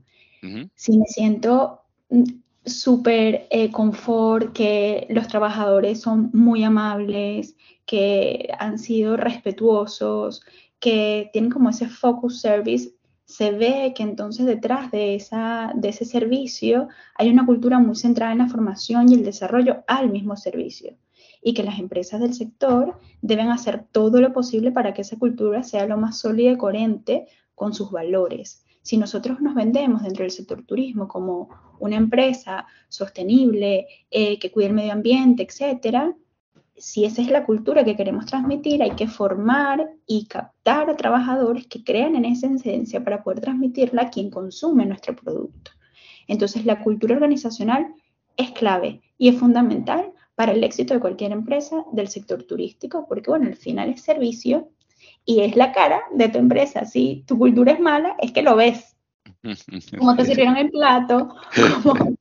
Si 0.74 0.98
me 0.98 1.06
siento 1.06 1.82
mm, 2.10 2.24
súper 2.66 3.48
eh, 3.52 3.70
confort, 3.70 4.52
que 4.52 5.06
los 5.10 5.28
trabajadores 5.28 6.02
son 6.02 6.32
muy 6.34 6.64
amables, 6.64 7.56
que 7.86 8.50
han 8.58 8.80
sido 8.80 9.16
respetuosos, 9.16 10.42
que 10.80 11.30
tienen 11.34 11.52
como 11.52 11.70
ese 11.70 11.88
focus 11.88 12.42
service 12.42 12.96
se 13.30 13.52
ve 13.52 13.94
que 13.96 14.02
entonces 14.02 14.48
detrás 14.48 14.90
de, 14.90 15.14
esa, 15.14 15.72
de 15.76 15.90
ese 15.90 16.04
servicio 16.04 16.88
hay 17.14 17.30
una 17.30 17.46
cultura 17.46 17.78
muy 17.78 17.96
centrada 17.96 18.32
en 18.32 18.40
la 18.40 18.48
formación 18.48 19.08
y 19.08 19.14
el 19.14 19.24
desarrollo 19.24 19.84
al 19.86 20.10
mismo 20.10 20.36
servicio 20.36 20.98
y 21.44 21.54
que 21.54 21.62
las 21.62 21.78
empresas 21.78 22.20
del 22.22 22.34
sector 22.34 23.00
deben 23.22 23.50
hacer 23.50 23.86
todo 23.92 24.20
lo 24.20 24.34
posible 24.34 24.72
para 24.72 24.96
que 24.96 25.04
esa 25.04 25.20
cultura 25.20 25.62
sea 25.62 25.86
lo 25.86 25.96
más 25.96 26.18
sólida 26.18 26.54
y 26.54 26.58
coherente 26.58 27.28
con 27.54 27.76
sus 27.76 27.92
valores. 27.92 28.66
Si 28.82 28.98
nosotros 28.98 29.40
nos 29.42 29.54
vendemos 29.54 30.02
dentro 30.02 30.24
del 30.24 30.32
sector 30.32 30.64
turismo 30.66 31.08
como 31.08 31.50
una 31.78 31.98
empresa 31.98 32.66
sostenible, 32.88 33.86
eh, 34.10 34.40
que 34.40 34.52
cuide 34.52 34.70
el 34.70 34.74
medio 34.74 34.94
ambiente, 34.94 35.44
etcétera, 35.44 36.16
si 36.80 37.06
esa 37.06 37.22
es 37.22 37.30
la 37.30 37.46
cultura 37.46 37.84
que 37.84 37.96
queremos 37.96 38.26
transmitir, 38.26 38.82
hay 38.82 38.92
que 38.92 39.08
formar 39.08 39.92
y 40.08 40.26
captar 40.26 40.90
a 40.90 40.96
trabajadores 40.96 41.68
que 41.68 41.84
crean 41.84 42.16
en 42.16 42.26
esa 42.26 42.48
esencia 42.48 43.04
para 43.04 43.24
poder 43.24 43.42
transmitirla 43.42 44.04
a 44.04 44.10
quien 44.10 44.30
consume 44.30 44.86
nuestro 44.86 45.16
producto. 45.16 45.72
Entonces, 46.28 46.66
la 46.66 46.84
cultura 46.84 47.16
organizacional 47.16 47.94
es 48.38 48.52
clave 48.52 49.02
y 49.18 49.30
es 49.30 49.38
fundamental 49.38 50.14
para 50.36 50.54
el 50.54 50.64
éxito 50.64 50.94
de 50.94 51.02
cualquier 51.02 51.34
empresa 51.34 51.84
del 51.92 52.08
sector 52.08 52.44
turístico, 52.44 53.06
porque, 53.08 53.30
bueno, 53.30 53.48
al 53.48 53.56
final 53.56 53.90
es 53.90 54.02
servicio 54.02 54.70
y 55.26 55.42
es 55.42 55.56
la 55.56 55.72
cara 55.74 56.02
de 56.14 56.30
tu 56.30 56.38
empresa. 56.38 56.86
Si 56.86 57.24
tu 57.28 57.38
cultura 57.38 57.74
es 57.74 57.80
mala, 57.80 58.16
es 58.20 58.32
que 58.32 58.42
lo 58.42 58.56
ves. 58.56 58.96
Como 59.98 60.16
te 60.16 60.26
sirvieron 60.26 60.58
el 60.58 60.70
plato, 60.70 61.36
como 61.82 62.18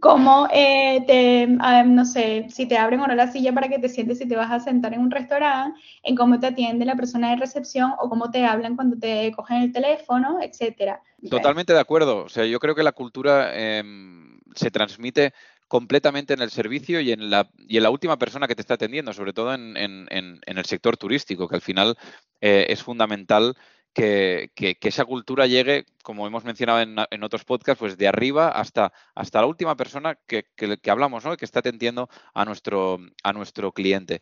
cómo 0.00 0.48
eh, 0.52 1.02
te, 1.06 1.46
no 1.46 2.04
sé, 2.04 2.46
si 2.48 2.66
te 2.66 2.78
abren 2.78 3.00
o 3.00 3.06
no 3.06 3.14
la 3.14 3.30
silla 3.30 3.52
para 3.52 3.68
que 3.68 3.78
te 3.78 3.88
sientes 3.88 4.18
si 4.18 4.26
te 4.26 4.36
vas 4.36 4.50
a 4.50 4.60
sentar 4.60 4.94
en 4.94 5.00
un 5.00 5.10
restaurante, 5.10 5.78
en 6.02 6.16
cómo 6.16 6.38
te 6.40 6.46
atiende 6.46 6.84
la 6.84 6.94
persona 6.94 7.30
de 7.30 7.36
recepción 7.36 7.92
o 7.98 8.08
cómo 8.08 8.30
te 8.30 8.44
hablan 8.44 8.76
cuando 8.76 8.96
te 8.96 9.32
cogen 9.32 9.62
el 9.62 9.72
teléfono, 9.72 10.38
etcétera. 10.40 11.02
Totalmente 11.28 11.72
de 11.72 11.80
acuerdo. 11.80 12.24
O 12.24 12.28
sea, 12.28 12.44
yo 12.46 12.58
creo 12.58 12.74
que 12.74 12.82
la 12.82 12.92
cultura 12.92 13.52
em, 13.54 14.38
se 14.54 14.70
transmite 14.70 15.34
completamente 15.68 16.34
en 16.34 16.42
el 16.42 16.50
servicio 16.50 17.00
y 17.00 17.12
en 17.12 17.30
la, 17.30 17.48
y 17.56 17.76
en 17.76 17.82
la 17.82 17.90
última 17.90 18.18
persona 18.18 18.46
que 18.46 18.54
te 18.54 18.60
está 18.60 18.74
atendiendo, 18.74 19.12
sobre 19.12 19.32
todo 19.32 19.54
en, 19.54 19.76
el 19.76 20.64
sector 20.64 20.96
turístico, 20.96 21.48
que 21.48 21.54
al 21.54 21.62
final 21.62 21.96
eh, 22.40 22.66
es 22.68 22.82
fundamental 22.82 23.56
que, 23.92 24.50
esa 24.80 25.04
cultura 25.04 25.46
llegue, 25.46 25.86
como 26.02 26.26
hemos 26.26 26.44
mencionado 26.44 26.80
en, 26.80 27.22
otros 27.22 27.44
podcasts, 27.44 27.78
pues 27.78 27.96
de 27.96 28.08
arriba 28.08 28.48
hasta, 28.48 28.92
hasta 29.14 29.40
la 29.40 29.46
última 29.46 29.76
persona 29.76 30.18
que, 30.26 30.46
hablamos, 30.86 31.24
¿no? 31.24 31.36
que 31.36 31.44
está 31.44 31.60
atendiendo 31.60 32.08
a 32.34 32.44
nuestro, 32.44 32.98
a 33.22 33.32
nuestro 33.32 33.72
cliente. 33.72 34.20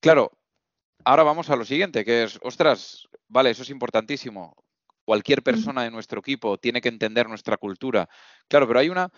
Claro, 0.00 0.32
ahora 1.04 1.22
vamos 1.22 1.50
a 1.50 1.56
lo 1.56 1.64
siguiente, 1.64 2.04
que 2.04 2.24
es, 2.24 2.38
ostras, 2.42 3.08
vale, 3.28 3.50
eso 3.50 3.62
es 3.62 3.70
importantísimo. 3.70 4.56
Cualquier 5.04 5.42
persona 5.42 5.84
de 5.84 5.90
nuestro 5.90 6.20
equipo 6.20 6.58
tiene 6.58 6.80
que 6.80 6.88
entender 6.88 7.28
nuestra 7.28 7.56
cultura. 7.56 8.08
Claro, 8.48 8.66
pero 8.66 8.80
hay 8.80 8.88
una 8.88 9.10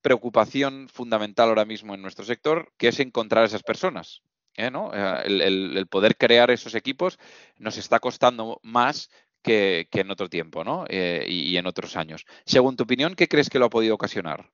preocupación 0.00 0.88
fundamental 0.88 1.48
ahora 1.48 1.64
mismo 1.64 1.94
en 1.94 2.02
nuestro 2.02 2.24
sector, 2.24 2.72
que 2.76 2.88
es 2.88 3.00
encontrar 3.00 3.44
esas 3.44 3.62
personas. 3.62 4.22
¿eh? 4.56 4.70
¿no? 4.70 4.90
Eh, 4.94 5.22
el, 5.26 5.86
poder 5.88 6.16
crear 6.16 6.50
esos 6.50 6.74
equipos 6.74 7.18
nos 7.56 7.76
está 7.76 8.00
costando 8.00 8.60
más 8.62 9.10
que, 9.42 9.88
en 9.92 10.10
otro 10.10 10.28
tiempo, 10.28 10.64
¿no? 10.64 10.84
Eh, 10.88 11.26
y, 11.28 11.56
en 11.56 11.66
otros 11.66 11.96
años. 11.96 12.24
Según 12.44 12.76
tu 12.76 12.84
opinión, 12.84 13.14
¿qué 13.14 13.28
crees 13.28 13.50
que 13.50 13.58
lo 13.58 13.66
ha 13.66 13.70
podido 13.70 13.94
ocasionar? 13.94 14.50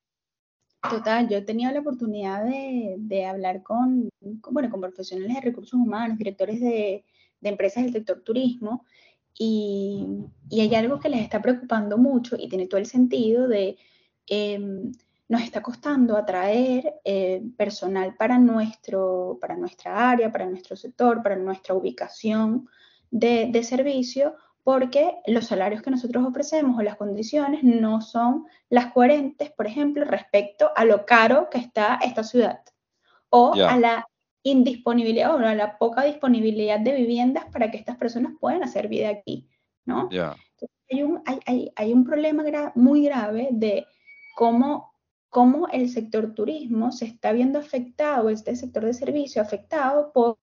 Total, 0.88 1.29
yo 1.29 1.38
he 1.38 1.42
tenido 1.42 1.72
la 1.72 1.81
oportunidad 1.81 2.44
de, 2.44 3.27
hablar 3.27 3.62
con, 3.62 4.09
bueno, 4.20 4.70
con 4.70 4.81
profesionales 4.81 5.35
de 5.35 5.40
recursos 5.40 5.74
humanos, 5.74 6.18
directores 6.18 6.61
de, 6.61 7.05
empresas 7.42 7.85
del 7.85 7.92
sector 7.92 8.22
turismo, 8.22 8.85
y, 9.38 10.07
hay 10.53 10.74
algo 10.74 10.98
que 10.98 11.09
les 11.09 11.22
está 11.22 11.42
preocupando 11.42 11.98
mucho 11.98 12.37
y 12.38 12.48
tiene 12.48 12.66
todo 12.66 12.81
el 12.81 12.87
sentido 12.87 13.48
de, 13.48 13.77
em, 14.27 14.92
nos 15.29 15.42
está 15.42 15.62
costando 15.62 16.16
atraer 16.16 16.94
eh, 17.05 17.42
personal 17.57 18.14
para, 18.16 18.38
nuestro, 18.38 19.38
para 19.40 19.57
nuestra 19.57 20.11
área, 20.11 20.33
para 20.33 20.46
nuestro 20.46 20.74
sector, 20.74 21.22
para 21.22 21.37
nuestra 21.37 21.74
ubicación 21.74 22.68
de, 23.11 23.48
de 23.51 23.62
servicio, 23.62 24.35
porque 24.68 25.16
los 25.26 25.46
salarios 25.46 25.81
que 25.81 25.90
nosotros 25.90 26.26
ofrecemos 26.26 26.78
o 26.78 26.83
las 26.83 26.96
condiciones 26.96 27.64
no 27.64 28.02
son 28.02 28.46
las 28.68 28.92
coherentes, 28.92 29.50
por 29.50 29.66
ejemplo, 29.66 30.04
respecto 30.04 30.72
a 30.76 30.85
lo 30.85 31.07
caro 31.07 31.48
que 31.50 31.57
está 31.57 31.98
esta 32.04 32.22
ciudad 32.22 32.61
o 33.31 33.54
a 33.54 33.78
la 33.78 34.07
indisponibilidad 34.42 35.35
o 35.35 35.38
a 35.38 35.54
la 35.54 35.78
poca 35.78 36.04
disponibilidad 36.04 36.78
de 36.81 36.92
viviendas 36.96 37.46
para 37.46 37.70
que 37.70 37.78
estas 37.78 37.96
personas 37.96 38.35
puedan 38.38 38.62
hacer 38.62 38.88
vida 38.88 39.09
aquí, 39.09 39.48
¿no? 39.87 40.11
hay, 40.90 41.02
un, 41.02 41.22
hay, 41.24 41.72
hay, 41.74 41.92
un 41.94 42.04
problema 42.04 42.44
muy 42.74 43.04
grave 43.07 43.48
de 43.52 43.87
cómo, 44.37 44.92
cómo 45.31 45.68
el 45.68 45.88
sector 45.88 46.35
turismo 46.35 46.92
se 46.92 47.07
está 47.07 47.33
viendo 47.33 47.59
afectado, 47.59 48.28
este 48.28 48.54
sector 48.54 48.85
de 48.85 48.92
servicio 48.92 49.40
afectado 49.40 50.12
por 50.12 50.37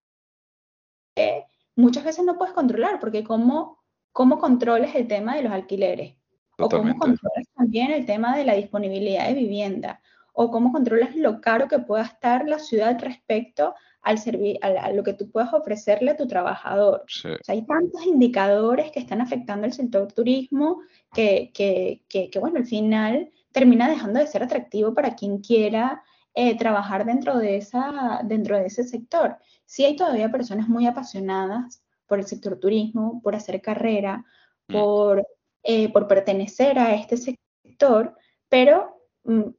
muchas 1.76 2.04
veces 2.04 2.26
no 2.26 2.40
puedes 2.40 2.56
controlar, 2.56 3.00
porque 3.00 3.24
como 3.24 3.85
cómo 4.16 4.40
controles 4.40 4.96
el 4.96 5.10
tema 5.10 5.36
de 5.36 5.44
los 5.44 5.52
alquileres, 5.52 6.16
o 6.58 6.70
cómo 6.70 6.98
controlas 6.98 7.48
también 7.54 7.92
el 7.92 8.06
tema 8.06 8.38
de 8.38 8.46
la 8.46 8.54
disponibilidad 8.54 9.28
de 9.28 9.34
vivienda, 9.34 10.00
o 10.32 10.52
cómo 10.52 10.72
controlas 10.72 11.18
lo 11.18 11.42
caro 11.42 11.68
que 11.68 11.80
pueda 11.80 12.04
estar 12.04 12.48
la 12.48 12.60
ciudad 12.60 12.98
respecto 13.02 13.76
al 14.02 14.18
a, 14.62 14.94
lo 14.94 15.04
que 15.04 15.16
tú 15.16 15.30
puedas 15.30 15.54
ofrecerle 15.54 16.12
a 16.12 16.16
tu 16.16 16.28
trabajador. 16.28 17.04
hay 17.46 17.66
tantos 17.66 18.06
indicadores 18.06 18.90
que 18.90 19.02
están 19.02 19.20
afectando 19.20 19.68
el 19.68 19.74
sector 19.74 20.10
turismo 20.14 20.80
que, 21.14 21.52
que, 21.54 22.40
bueno, 22.40 22.60
al 22.60 22.66
final 22.66 23.30
termina 23.52 23.90
dejando 23.90 24.22
de 24.22 24.28
ser 24.28 24.44
atractivo 24.44 24.94
para 24.94 25.16
quien 25.16 25.40
quiera 25.40 26.02
eh, 26.34 26.58
trabajar 26.58 27.06
dentro 27.06 27.38
de, 27.38 27.58
esa, 27.58 28.22
dentro 28.24 28.58
de 28.58 28.68
ese 28.68 28.86
sector. 28.86 29.40
Sí 29.66 29.84
hay 29.84 29.98
todavía 29.98 30.32
personas 30.32 30.70
muy 30.70 30.88
apasionadas 30.88 31.85
por 32.08 32.20
el 32.20 32.26
sector 32.26 32.60
turismo, 32.60 33.22
por 33.24 33.36
hacer 33.36 33.62
carrera, 33.62 34.26
mm. 34.68 34.74
por, 34.74 35.28
eh, 35.64 35.92
por 35.92 36.08
pertenecer 36.08 36.80
a 36.80 36.96
este 36.96 37.18
sector, 37.18 38.16
pero 38.50 38.98
mm, 39.24 39.50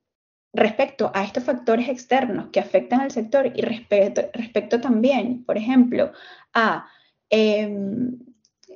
respecto 0.57 1.11
a 1.15 1.23
estos 1.23 1.45
factores 1.45 1.89
externos 1.89 2.49
que 2.51 2.61
afectan 2.61 3.01
al 3.01 3.11
sector 3.11 3.53
y 3.55 3.61
respecto, 3.61 4.23
respecto 4.33 4.81
también, 4.81 5.45
por 5.45 5.59
ejemplo, 5.59 6.13
a 6.55 6.89
em, 7.29 8.19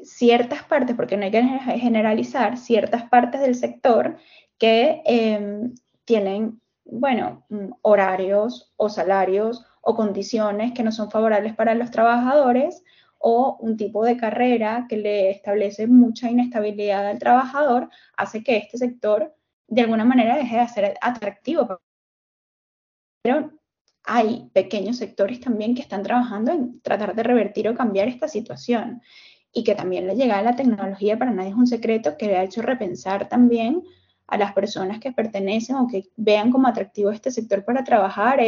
ciertas 0.03 0.63
partes, 0.65 0.97
porque 0.97 1.17
no 1.17 1.25
hay 1.25 1.31
que 1.31 1.43
generalizar, 1.43 2.59
ciertas 2.59 3.05
partes 3.09 3.41
del 3.41 3.55
sector 3.55 4.17
que 4.59 5.03
em, 5.05 5.75
tienen, 6.05 6.61
bueno, 6.85 7.45
mm, 7.49 7.71
horarios 7.83 8.73
o 8.77 8.89
salarios 8.89 9.65
o 9.81 9.95
condiciones 9.95 10.73
que 10.73 10.83
no 10.83 10.93
son 10.93 11.11
favorables 11.11 11.55
para 11.55 11.75
los 11.75 11.91
trabajadores, 11.91 12.83
o 13.21 13.59
un 13.61 13.77
tipo 13.77 14.05
de 14.05 14.17
carrera 14.17 14.87
que 14.89 14.97
le 14.97 15.31
establece 15.31 15.87
mucha 15.87 16.31
inestabilidad 16.31 17.07
al 17.07 17.19
trabajador, 17.19 17.91
hace 18.17 18.43
que 18.43 18.57
este 18.57 18.79
sector 18.79 19.35
de 19.69 19.83
alguna 19.83 20.05
manera 20.05 20.37
deje 20.37 20.59
de 20.59 20.69
ser 20.69 20.95
atractivo. 21.01 21.81
Pero 23.23 23.53
hay 24.05 24.51
pequeños 24.55 24.97
sectores 24.97 25.39
también 25.39 25.75
que 25.75 25.83
están 25.83 26.03
trabajando 26.03 26.51
en 26.51 26.81
tratar 26.81 27.15
de 27.15 27.23
revertir 27.23 27.69
o 27.69 27.77
cambiar 27.77 28.09
esta 28.09 28.27
situación 28.27 29.03
y 29.53 29.65
que 29.65 29.75
también 29.75 30.07
la 30.07 30.15
llegada 30.15 30.41
de 30.41 30.51
la 30.51 30.57
tecnología 30.57 31.19
para 31.19 31.33
nadie 31.33 31.51
es 31.51 31.57
un 31.57 31.67
secreto 31.67 32.17
que 32.17 32.27
le 32.27 32.39
ha 32.39 32.45
hecho 32.45 32.63
repensar 32.63 33.29
también 33.29 33.83
a 34.29 34.39
las 34.39 34.55
personas 34.55 34.99
que 34.99 35.13
pertenecen 35.13 35.77
o 35.77 35.87
que 35.87 36.05
vean 36.17 36.51
como 36.51 36.69
atractivo 36.69 37.11
este 37.11 37.31
sector 37.31 37.65
para 37.65 37.85
trabajar 37.85 38.41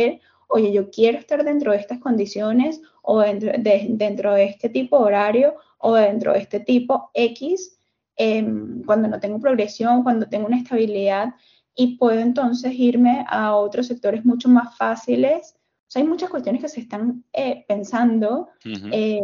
oye, 0.53 0.71
yo 0.71 0.91
quiero 0.91 1.19
estar 1.19 1.43
dentro 1.45 1.73
de 1.73 1.79
estas 1.79 1.99
condiciones 1.99 2.83
o 3.03 3.21
dentro 3.21 3.53
de, 3.59 3.87
dentro 3.91 4.35
de 4.35 4.45
este 4.45 4.69
tipo 4.69 4.99
de 4.99 5.05
horario 5.05 5.55
o 5.79 5.95
dentro 5.95 6.35
de 6.35 6.41
este 6.41 6.61
tipo 6.61 7.11
X, 7.15 7.79
em, 8.17 8.83
cuando 8.85 9.09
no 9.09 9.19
tengo 9.19 9.41
progresión, 9.41 10.03
cuando 10.03 10.29
tengo 10.29 10.47
una 10.47 10.59
estabilidad 10.59 11.35
y 11.75 11.97
puedo 11.97 12.21
entonces 12.21 12.73
irme 12.75 13.25
a 13.29 13.57
otros 13.57 13.87
sectores 13.87 14.27
mucho 14.27 14.51
más 14.51 14.77
fáciles. 14.77 15.55
O 15.57 15.91
sea, 15.91 16.03
hay 16.03 16.09
muchas 16.09 16.29
cuestiones 16.29 16.61
que 16.61 16.69
se 16.69 16.81
están 16.81 17.25
eh, 17.33 17.65
pensando 17.67 18.49
eh, 18.65 19.21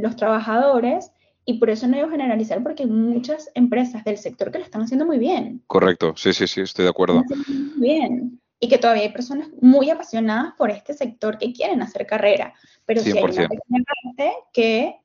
los 0.00 0.14
trabajadores 0.14 1.10
y 1.44 1.54
por 1.54 1.70
eso 1.70 1.88
no 1.88 1.96
debo 1.96 2.10
generalizar 2.10 2.62
porque 2.62 2.84
hay 2.84 2.88
muchas 2.88 3.50
empresas 3.54 4.04
del 4.04 4.16
sector 4.16 4.52
que 4.52 4.58
lo 4.58 4.64
están 4.64 4.82
haciendo 4.82 5.06
muy 5.06 5.18
bien. 5.18 5.60
Correcto, 5.66 6.14
sí, 6.16 6.32
sí, 6.32 6.46
sí, 6.46 6.60
estoy 6.60 6.84
de 6.84 6.90
acuerdo. 6.90 7.24
Muy 7.48 7.88
bien. 7.88 8.37
Y 8.60 8.68
que 8.68 8.78
todavía 8.78 9.04
hay 9.04 9.12
personas 9.12 9.48
muy 9.60 9.90
apasionadas 9.90 10.54
por 10.56 10.70
este 10.70 10.92
sector 10.94 11.38
que 11.38 11.52
quieren 11.52 11.80
hacer 11.82 12.06
carrera. 12.06 12.54
Pero 12.86 13.00
si 13.00 13.16
hay 13.16 13.22
una 13.22 13.48
pequeña 13.48 13.84
parte 13.86 14.32
que, 14.52 14.96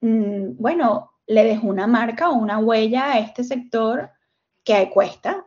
mm, 0.00 0.56
bueno, 0.56 1.12
le 1.26 1.44
dejo 1.44 1.66
una 1.66 1.86
marca 1.86 2.30
o 2.30 2.34
una 2.34 2.58
huella 2.58 3.12
a 3.12 3.18
este 3.18 3.42
sector 3.42 4.10
que 4.64 4.90
cuesta, 4.90 5.44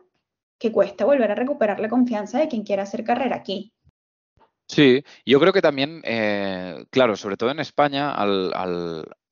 que 0.58 0.72
cuesta 0.72 1.04
volver 1.04 1.30
a 1.30 1.34
recuperar 1.34 1.80
la 1.80 1.88
confianza 1.88 2.38
de 2.38 2.48
quien 2.48 2.62
quiera 2.62 2.82
hacer 2.82 3.04
carrera 3.04 3.36
aquí. 3.36 3.72
Sí, 4.68 5.04
yo 5.24 5.38
creo 5.38 5.52
que 5.52 5.62
también, 5.62 6.02
eh, 6.04 6.84
claro, 6.90 7.16
sobre 7.16 7.36
todo 7.36 7.50
en 7.50 7.60
España, 7.60 8.12
al, 8.12 8.52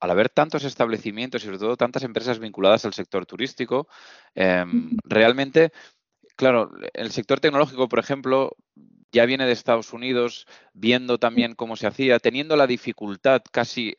al 0.05 0.11
haber 0.11 0.29
tantos 0.29 0.65
establecimientos 0.65 1.43
y 1.43 1.47
sobre 1.47 1.59
todo 1.59 1.79
tantas 1.79 2.03
empresas 2.03 2.39
vinculadas 2.39 2.85
al 2.85 2.93
sector 2.93 3.25
turístico, 3.25 3.89
em, 4.35 4.99
realmente, 5.03 5.73
claro, 6.37 6.71
el 6.93 7.11
sector 7.11 7.41
tecnológico, 7.41 7.89
por 7.89 7.99
ejemplo, 7.99 8.57
ya 9.13 9.27
viene 9.27 9.47
de 9.47 9.53
Estados 9.53 9.93
Unidos, 9.93 10.47
viendo 10.73 11.19
también 11.19 11.55
cómo 11.55 11.77
se 11.77 11.87
hacía, 11.87 12.19
teniendo 12.19 12.57
la 12.57 12.67
dificultad 12.67 13.43
casi 13.53 13.97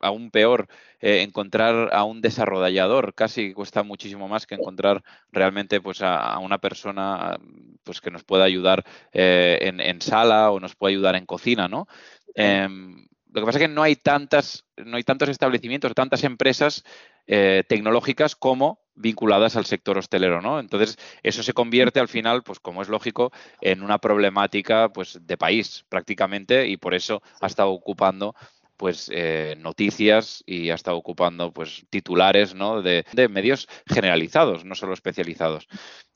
aún 0.00 0.30
peor 0.30 0.66
eh, 1.00 1.22
encontrar 1.22 1.90
a 1.94 2.04
un 2.04 2.20
desarrollador 2.20 3.14
casi 3.14 3.52
cuesta 3.52 3.82
muchísimo 3.82 4.28
más 4.28 4.46
que 4.46 4.56
encontrar 4.56 5.02
realmente 5.30 5.80
pues 5.80 6.00
a, 6.02 6.38
una 6.38 6.58
persona 6.58 7.38
pues 7.84 8.00
que 8.00 8.10
nos 8.10 8.24
pueda 8.24 8.44
ayudar 8.44 8.84
eh, 9.12 9.58
en, 9.60 10.00
sala 10.00 10.50
o 10.50 10.58
nos 10.58 10.74
pueda 10.74 10.90
ayudar 10.90 11.16
en 11.16 11.26
cocina 11.26 11.68
no 11.68 11.86
em, 12.34 13.06
lo 13.32 13.40
que 13.40 13.46
pasa 13.46 13.58
es 13.58 13.68
que 13.68 13.72
no 13.72 13.82
hay 13.82 13.96
tantas, 13.96 14.66
no 14.76 14.96
hay 14.96 15.04
tantos 15.04 15.28
establecimientos, 15.28 15.94
tantas 15.94 16.24
empresas 16.24 16.82
eh, 17.26 17.62
tecnológicas 17.68 18.34
como 18.34 18.79
vinculadas 19.00 19.56
al 19.56 19.66
sector 19.66 19.98
hostelero, 19.98 20.40
¿no? 20.40 20.60
Entonces, 20.60 20.98
eso 21.22 21.42
se 21.42 21.52
convierte 21.52 22.00
al 22.00 22.08
final, 22.08 22.42
pues 22.42 22.60
como 22.60 22.82
es 22.82 22.88
lógico, 22.88 23.32
en 23.60 23.82
una 23.82 23.98
problemática 23.98 24.90
pues 24.92 25.18
de 25.22 25.36
país 25.36 25.84
prácticamente 25.88 26.68
y 26.68 26.76
por 26.76 26.94
eso 26.94 27.22
ha 27.40 27.46
estado 27.46 27.70
ocupando 27.70 28.34
pues 28.80 29.10
eh, 29.12 29.56
noticias 29.58 30.42
y 30.46 30.70
ha 30.70 30.74
estado 30.74 30.96
ocupando 30.96 31.52
pues 31.52 31.84
titulares 31.90 32.54
¿no? 32.54 32.80
de, 32.80 33.04
medios 33.28 33.68
generalizados, 33.86 34.64
no 34.64 34.74
solo 34.74 34.94
especializados. 34.94 35.68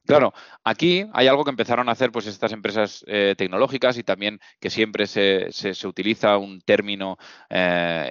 Claro, 0.07 0.33
aquí 0.65 1.07
hay 1.13 1.27
algo 1.27 1.45
que 1.45 1.51
empezaron 1.51 1.91
a 1.91 1.93
hacer 1.93 2.11
pues 2.11 2.27
estas 2.27 2.53
empresas 2.53 3.05
eh, 3.07 3.35
tecnológicas 3.37 3.99
y 3.99 4.03
también 4.03 4.41
que 4.61 4.71
siempre 4.71 5.07
se, 5.07 5.53
se, 5.53 5.87
utiliza 5.87 6.39
un 6.39 6.63
término 6.63 7.19
eh, 7.51 8.11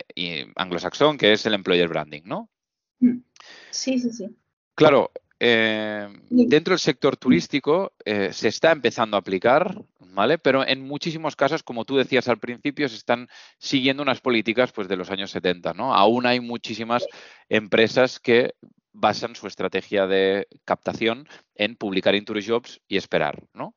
anglosaxón 0.56 1.18
que 1.18 1.34
es 1.34 1.44
el 1.48 1.56
employer 1.56 1.88
branding, 1.88 2.22
¿no? 2.26 2.50
Mm. 3.00 3.24
Sí, 3.72 3.98
sí, 3.98 4.12
sí. 4.12 4.38
Claro, 4.76 5.12
eh, 5.40 6.08
dentro 6.30 6.72
del 6.72 6.80
sector 6.80 7.18
turístico 7.18 7.94
eh, 8.06 8.32
se 8.32 8.48
está 8.48 8.72
empezando 8.72 9.18
a 9.18 9.20
aplicar, 9.20 9.84
¿vale? 10.00 10.38
Pero 10.38 10.66
en 10.66 10.82
muchísimos 10.82 11.36
casos, 11.36 11.64
como 11.64 11.86
tú 11.86 11.98
decías 11.98 12.28
al 12.28 12.40
principio, 12.40 12.88
se 12.88 12.96
están 12.96 13.28
siguiendo 13.58 14.02
unas 14.04 14.22
políticas 14.22 14.72
pues, 14.72 14.88
de 14.88 14.96
los 14.96 15.12
años 15.12 15.32
70, 15.32 15.74
¿no? 15.74 15.94
Aún 15.94 16.26
hay 16.26 16.40
muchísimas 16.40 17.06
empresas 17.50 18.20
que 18.20 18.56
basan 18.94 19.36
su 19.36 19.48
estrategia 19.48 20.08
de 20.08 20.48
captación 20.66 21.28
en 21.56 21.76
publicar 21.76 22.16
in 22.16 22.26
jobs 22.26 22.80
y 22.88 22.98
esperar, 22.98 23.44
¿no? 23.54 23.76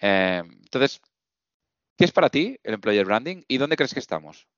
Eh, 0.00 0.42
entonces, 0.44 1.00
¿qué 1.96 2.06
es 2.06 2.12
para 2.12 2.28
ti 2.28 2.58
el 2.64 2.74
employer 2.74 3.04
branding 3.06 3.42
y 3.46 3.58
dónde 3.58 3.76
crees 3.76 3.94
que 3.94 4.00
estamos? 4.00 4.48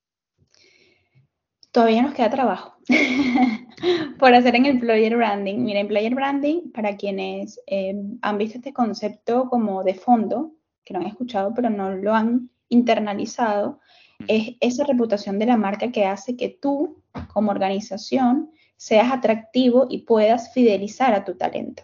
Todavía 1.77 2.01
nos 2.01 2.15
queda 2.15 2.31
trabajo 2.31 2.75
por 4.19 4.33
hacer 4.33 4.55
en 4.55 4.65
el 4.65 4.77
employer 4.77 5.15
branding. 5.15 5.59
Mira, 5.59 5.81
employer 5.81 6.15
branding, 6.15 6.73
para 6.73 6.97
quienes 6.97 7.61
eh, 7.67 7.95
han 8.23 8.39
visto 8.39 8.57
este 8.57 8.73
concepto 8.73 9.51
como 9.51 9.85
de 9.85 9.93
fondo, 9.93 10.55
que 10.87 10.95
lo 10.95 11.01
han 11.01 11.07
escuchado 11.07 11.53
pero 11.55 11.69
no 11.69 11.91
lo 11.91 12.15
han 12.15 12.49
internalizado, 12.71 13.81
es 14.27 14.57
esa 14.61 14.85
reputación 14.85 15.39
de 15.39 15.45
la 15.45 15.59
marca 15.59 15.93
que 15.93 16.07
hace 16.07 16.35
que 16.35 16.49
tú, 16.49 17.03
como 17.35 17.51
organización, 17.51 18.53
seas 18.79 19.13
atractivo 19.13 19.87
y 19.91 19.99
puedas 19.99 20.55
fidelizar 20.55 21.13
a 21.13 21.27
tu 21.27 21.37
talento. 21.37 21.83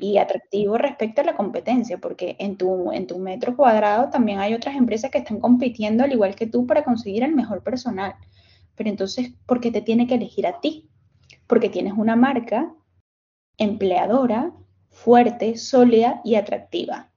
Y 0.00 0.16
atractivo 0.16 0.78
respecto 0.78 1.20
a 1.20 1.24
la 1.24 1.36
competencia, 1.36 1.98
porque 1.98 2.34
en 2.38 2.56
tu, 2.56 2.92
en 2.92 3.06
tu 3.06 3.18
metro 3.18 3.54
cuadrado 3.54 4.08
también 4.08 4.38
hay 4.38 4.54
otras 4.54 4.74
empresas 4.74 5.10
que 5.10 5.18
están 5.18 5.38
compitiendo 5.38 6.02
al 6.02 6.12
igual 6.12 6.34
que 6.34 6.46
tú 6.46 6.66
para 6.66 6.82
conseguir 6.82 7.24
el 7.24 7.34
mejor 7.34 7.62
personal. 7.62 8.14
Pero 8.78 8.90
entonces, 8.90 9.32
¿por 9.44 9.60
qué 9.60 9.72
te 9.72 9.82
tiene 9.82 10.06
que 10.06 10.14
elegir 10.14 10.46
a 10.46 10.60
ti? 10.60 10.88
Porque 11.48 11.68
tienes 11.68 11.94
una 11.96 12.14
marca 12.14 12.72
empleadora, 13.58 14.52
fuerte, 14.88 15.58
sólida 15.58 16.20
y 16.24 16.36
atractiva. 16.36 17.10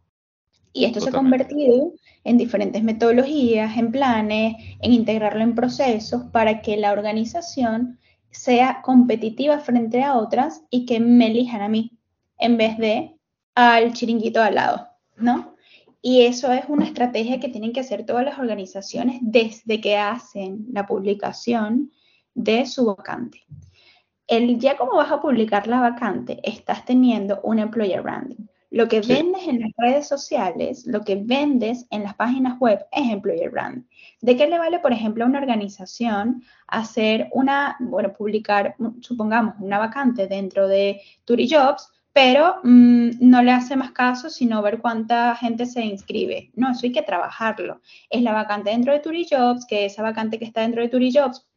Y 0.73 0.85
esto 0.85 0.99
se 0.99 1.09
ha 1.09 1.13
convertido 1.13 1.93
en 2.23 2.37
diferentes 2.37 2.81
metodologías, 2.81 3.77
en 3.77 3.91
planes, 3.91 4.55
en 4.79 4.93
integrarlo 4.93 5.43
en 5.43 5.53
procesos 5.53 6.23
para 6.31 6.61
que 6.61 6.77
la 6.77 6.93
organización 6.93 7.99
sea 8.31 8.81
competitiva 8.81 9.59
frente 9.59 10.01
a 10.01 10.17
otras 10.17 10.63
y 10.71 10.85
que 10.85 10.99
me 10.99 11.27
elijan 11.27 11.61
a 11.61 11.69
mí 11.69 11.99
en 12.39 12.57
vez 12.57 12.77
de 12.79 13.15
al 13.53 13.93
chiringuito 13.93 14.41
al 14.41 14.55
lado, 14.55 14.87
¿no? 15.15 15.50
Y 16.01 16.23
eso 16.23 16.51
es 16.51 16.65
una 16.67 16.85
estrategia 16.85 17.39
que 17.39 17.49
tienen 17.49 17.73
que 17.73 17.81
hacer 17.81 18.05
todas 18.05 18.25
las 18.25 18.39
organizaciones 18.39 19.19
desde 19.21 19.79
que 19.79 19.97
hacen 19.97 20.65
la 20.71 20.87
publicación 20.87 21.91
de 22.33 22.65
su 22.65 22.85
vacante. 22.85 23.45
El 24.27 24.59
ya 24.59 24.77
como 24.77 24.95
vas 24.95 25.11
a 25.11 25.21
publicar 25.21 25.67
la 25.67 25.81
vacante, 25.81 26.39
estás 26.43 26.85
teniendo 26.85 27.39
un 27.43 27.59
employer 27.59 28.01
branding. 28.01 28.47
Lo 28.71 28.87
que 28.87 29.01
vendes 29.01 29.47
en 29.49 29.59
las 29.59 29.71
redes 29.77 30.07
sociales, 30.07 30.87
lo 30.87 31.01
que 31.01 31.17
vendes 31.17 31.85
en 31.89 32.03
las 32.03 32.15
páginas 32.15 32.57
web 32.57 32.79
es 32.93 33.11
employer 33.11 33.51
branding. 33.51 33.83
¿De 34.21 34.37
qué 34.37 34.47
le 34.47 34.57
vale, 34.57 34.79
por 34.79 34.93
ejemplo, 34.93 35.25
a 35.25 35.27
una 35.27 35.39
organización 35.39 36.41
hacer 36.67 37.27
una, 37.33 37.75
bueno, 37.81 38.13
publicar, 38.13 38.75
supongamos, 39.01 39.55
una 39.59 39.77
vacante 39.77 40.27
dentro 40.27 40.69
de 40.69 41.01
Turijobs, 41.25 41.91
pero 42.13 42.59
mm, 42.63 43.11
no 43.19 43.41
le 43.41 43.51
hace 43.51 43.75
más 43.75 43.91
caso 43.91 44.29
sino 44.29 44.61
ver 44.61 44.79
cuánta 44.79 45.35
gente 45.35 45.65
se 45.65 45.81
inscribe. 45.85 46.51
No, 46.55 46.71
eso 46.71 46.81
hay 46.83 46.91
que 46.91 47.01
trabajarlo. 47.01 47.81
Es 48.09 48.21
la 48.21 48.33
vacante 48.33 48.69
dentro 48.69 48.93
de 48.93 48.99
Turijobs, 48.99 49.65
que 49.65 49.85
esa 49.85 50.03
vacante 50.03 50.37
que 50.37 50.45
está 50.45 50.61
dentro 50.61 50.81
de 50.81 50.89
Turijobs 50.89 51.47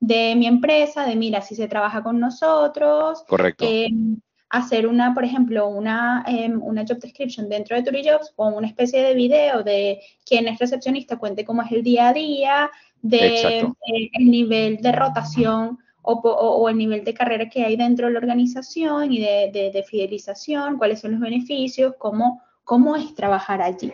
de 0.00 0.34
mi 0.36 0.46
empresa, 0.46 1.04
de 1.04 1.16
mira, 1.16 1.40
si 1.40 1.54
se 1.54 1.68
trabaja 1.68 2.02
con 2.02 2.20
nosotros. 2.20 3.24
Correcto. 3.26 3.64
Eh, 3.66 3.88
hacer 4.50 4.86
una, 4.86 5.12
por 5.14 5.24
ejemplo, 5.24 5.68
una, 5.68 6.24
em, 6.26 6.62
una 6.62 6.84
job 6.86 6.98
description 6.98 7.48
dentro 7.48 7.76
de 7.76 7.82
Turijobs 7.82 8.32
con 8.34 8.54
una 8.54 8.66
especie 8.66 9.02
de 9.02 9.14
video 9.14 9.62
de 9.62 10.00
quién 10.24 10.48
es 10.48 10.58
recepcionista, 10.58 11.18
cuente 11.18 11.44
cómo 11.44 11.62
es 11.62 11.72
el 11.72 11.82
día 11.82 12.08
a 12.08 12.12
día, 12.12 12.70
de 13.02 13.60
eh, 13.60 14.10
el 14.12 14.30
nivel 14.30 14.78
de 14.78 14.92
rotación 14.92 15.78
o, 16.10 16.68
el 16.68 16.78
nivel 16.78 17.04
de 17.04 17.14
carrera 17.14 17.48
que 17.48 17.64
hay 17.64 17.76
dentro 17.76 18.06
de 18.06 18.12
la 18.12 18.18
organización 18.18 19.12
y 19.12 19.20
de, 19.20 19.84
fidelización, 19.86 20.78
cuáles 20.78 21.00
son 21.00 21.12
los 21.12 21.20
beneficios, 21.20 21.94
cómo, 21.98 22.42
cómo 22.64 22.96
es 22.96 23.14
trabajar 23.14 23.60
allí. 23.60 23.92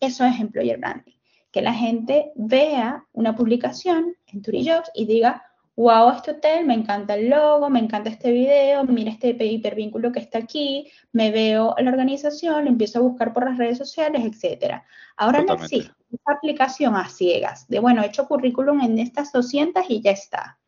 Eso 0.00 0.24
es 0.24 0.40
employer 0.40 0.78
branding. 0.78 1.12
Que 1.50 1.60
la 1.62 1.74
gente 1.74 2.32
vea 2.36 3.04
una 3.12 3.34
publicación 3.36 4.16
en 4.28 4.40
Turijobs 4.40 4.90
y 4.94 5.04
diga, 5.04 5.42
wow, 5.76 6.10
este 6.10 6.32
hotel, 6.32 6.64
me 6.64 6.74
encanta 6.74 7.14
el 7.14 7.28
logo, 7.28 7.68
me 7.68 7.80
encanta 7.80 8.08
este 8.08 8.32
video, 8.32 8.84
mira 8.84 9.10
este 9.10 9.30
hipervínculo 9.30 10.12
que 10.12 10.20
está 10.20 10.38
aquí, 10.38 10.90
me 11.12 11.30
veo 11.30 11.74
la 11.78 11.90
organización, 11.90 12.68
empiezo 12.68 13.00
a 13.00 13.02
buscar 13.02 13.32
por 13.32 13.44
las 13.44 13.58
redes 13.58 13.78
sociales, 13.78 14.22
etcétera. 14.24 14.84
Ahora 15.16 15.42
no 15.42 15.54
existe 15.54 15.92
esa 16.12 16.32
aplicación 16.36 16.96
a 16.96 17.08
ciegas, 17.08 17.68
de 17.68 17.80
bueno, 17.80 18.02
he 18.02 18.06
hecho 18.06 18.26
currículum 18.26 18.80
en 18.80 18.98
estas 18.98 19.32
200 19.32 19.84
y 19.88 20.00
ya 20.00 20.12
está 20.12 20.59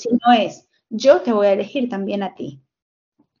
sino 0.00 0.32
es, 0.36 0.68
yo 0.88 1.20
te 1.22 1.32
voy 1.32 1.46
a 1.46 1.52
elegir 1.52 1.88
también 1.88 2.22
a 2.22 2.34
ti. 2.34 2.62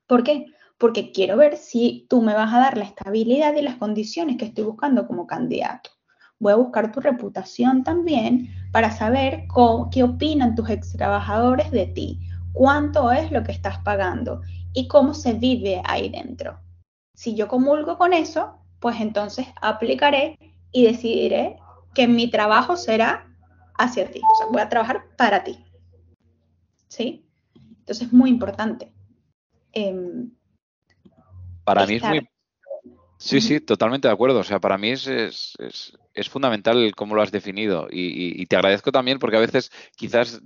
¿Por 0.06 0.22
qué? 0.24 0.46
porque 0.80 1.12
quiero 1.12 1.36
ver 1.36 1.58
si 1.58 2.06
tú 2.08 2.22
me 2.22 2.32
vas 2.32 2.54
a 2.54 2.58
dar 2.58 2.78
la 2.78 2.84
estabilidad 2.84 3.54
y 3.54 3.60
las 3.60 3.76
condiciones 3.76 4.38
que 4.38 4.46
estoy 4.46 4.64
buscando 4.64 5.06
como 5.06 5.26
candidato. 5.26 5.90
Voy 6.38 6.54
a 6.54 6.56
buscar 6.56 6.90
tu 6.90 7.00
reputación 7.00 7.84
también 7.84 8.48
para 8.72 8.90
saber 8.90 9.44
qué 9.92 10.02
opinan 10.02 10.54
tus 10.54 10.70
ex 10.70 10.94
trabajadores 10.94 11.70
de 11.70 11.84
ti, 11.84 12.18
cuánto 12.54 13.12
es 13.12 13.30
lo 13.30 13.44
que 13.44 13.52
estás 13.52 13.76
pagando 13.80 14.40
y 14.72 14.88
cómo 14.88 15.12
se 15.12 15.34
vive 15.34 15.82
ahí 15.84 16.08
dentro. 16.08 16.58
Si 17.14 17.34
yo 17.34 17.46
comulgo 17.46 17.98
con 17.98 18.14
eso, 18.14 18.54
pues 18.80 19.02
entonces 19.02 19.48
aplicaré 19.60 20.38
y 20.72 20.86
decidiré 20.86 21.58
que 21.94 22.08
mi 22.08 22.30
trabajo 22.30 22.78
será 22.78 23.26
hacia 23.76 24.10
ti. 24.10 24.22
O 24.22 24.38
sea, 24.38 24.46
voy 24.50 24.62
a 24.62 24.70
trabajar 24.70 25.02
para 25.18 25.44
ti. 25.44 25.62
¿Sí? 26.90 27.24
Entonces 27.54 28.08
es 28.08 28.12
muy 28.12 28.28
importante. 28.30 28.92
Em, 29.72 30.30
para 31.64 31.86
mí 31.86 31.94
es 31.94 32.02
muy... 32.02 32.28
Sí, 33.16 33.40
sí, 33.40 33.60
totalmente 33.60 34.08
de 34.08 34.14
acuerdo. 34.14 34.38
O 34.38 34.44
sea, 34.44 34.60
para 34.60 34.78
mí 34.78 34.90
es, 34.90 35.06
es, 35.06 36.28
fundamental 36.28 36.92
cómo 36.96 37.14
lo 37.14 37.22
has 37.22 37.30
definido 37.30 37.86
y, 37.90 38.44
te 38.46 38.56
agradezco 38.56 38.92
también 38.92 39.18
porque 39.18 39.36
a 39.36 39.40
veces 39.40 39.70
quizás 39.94 40.40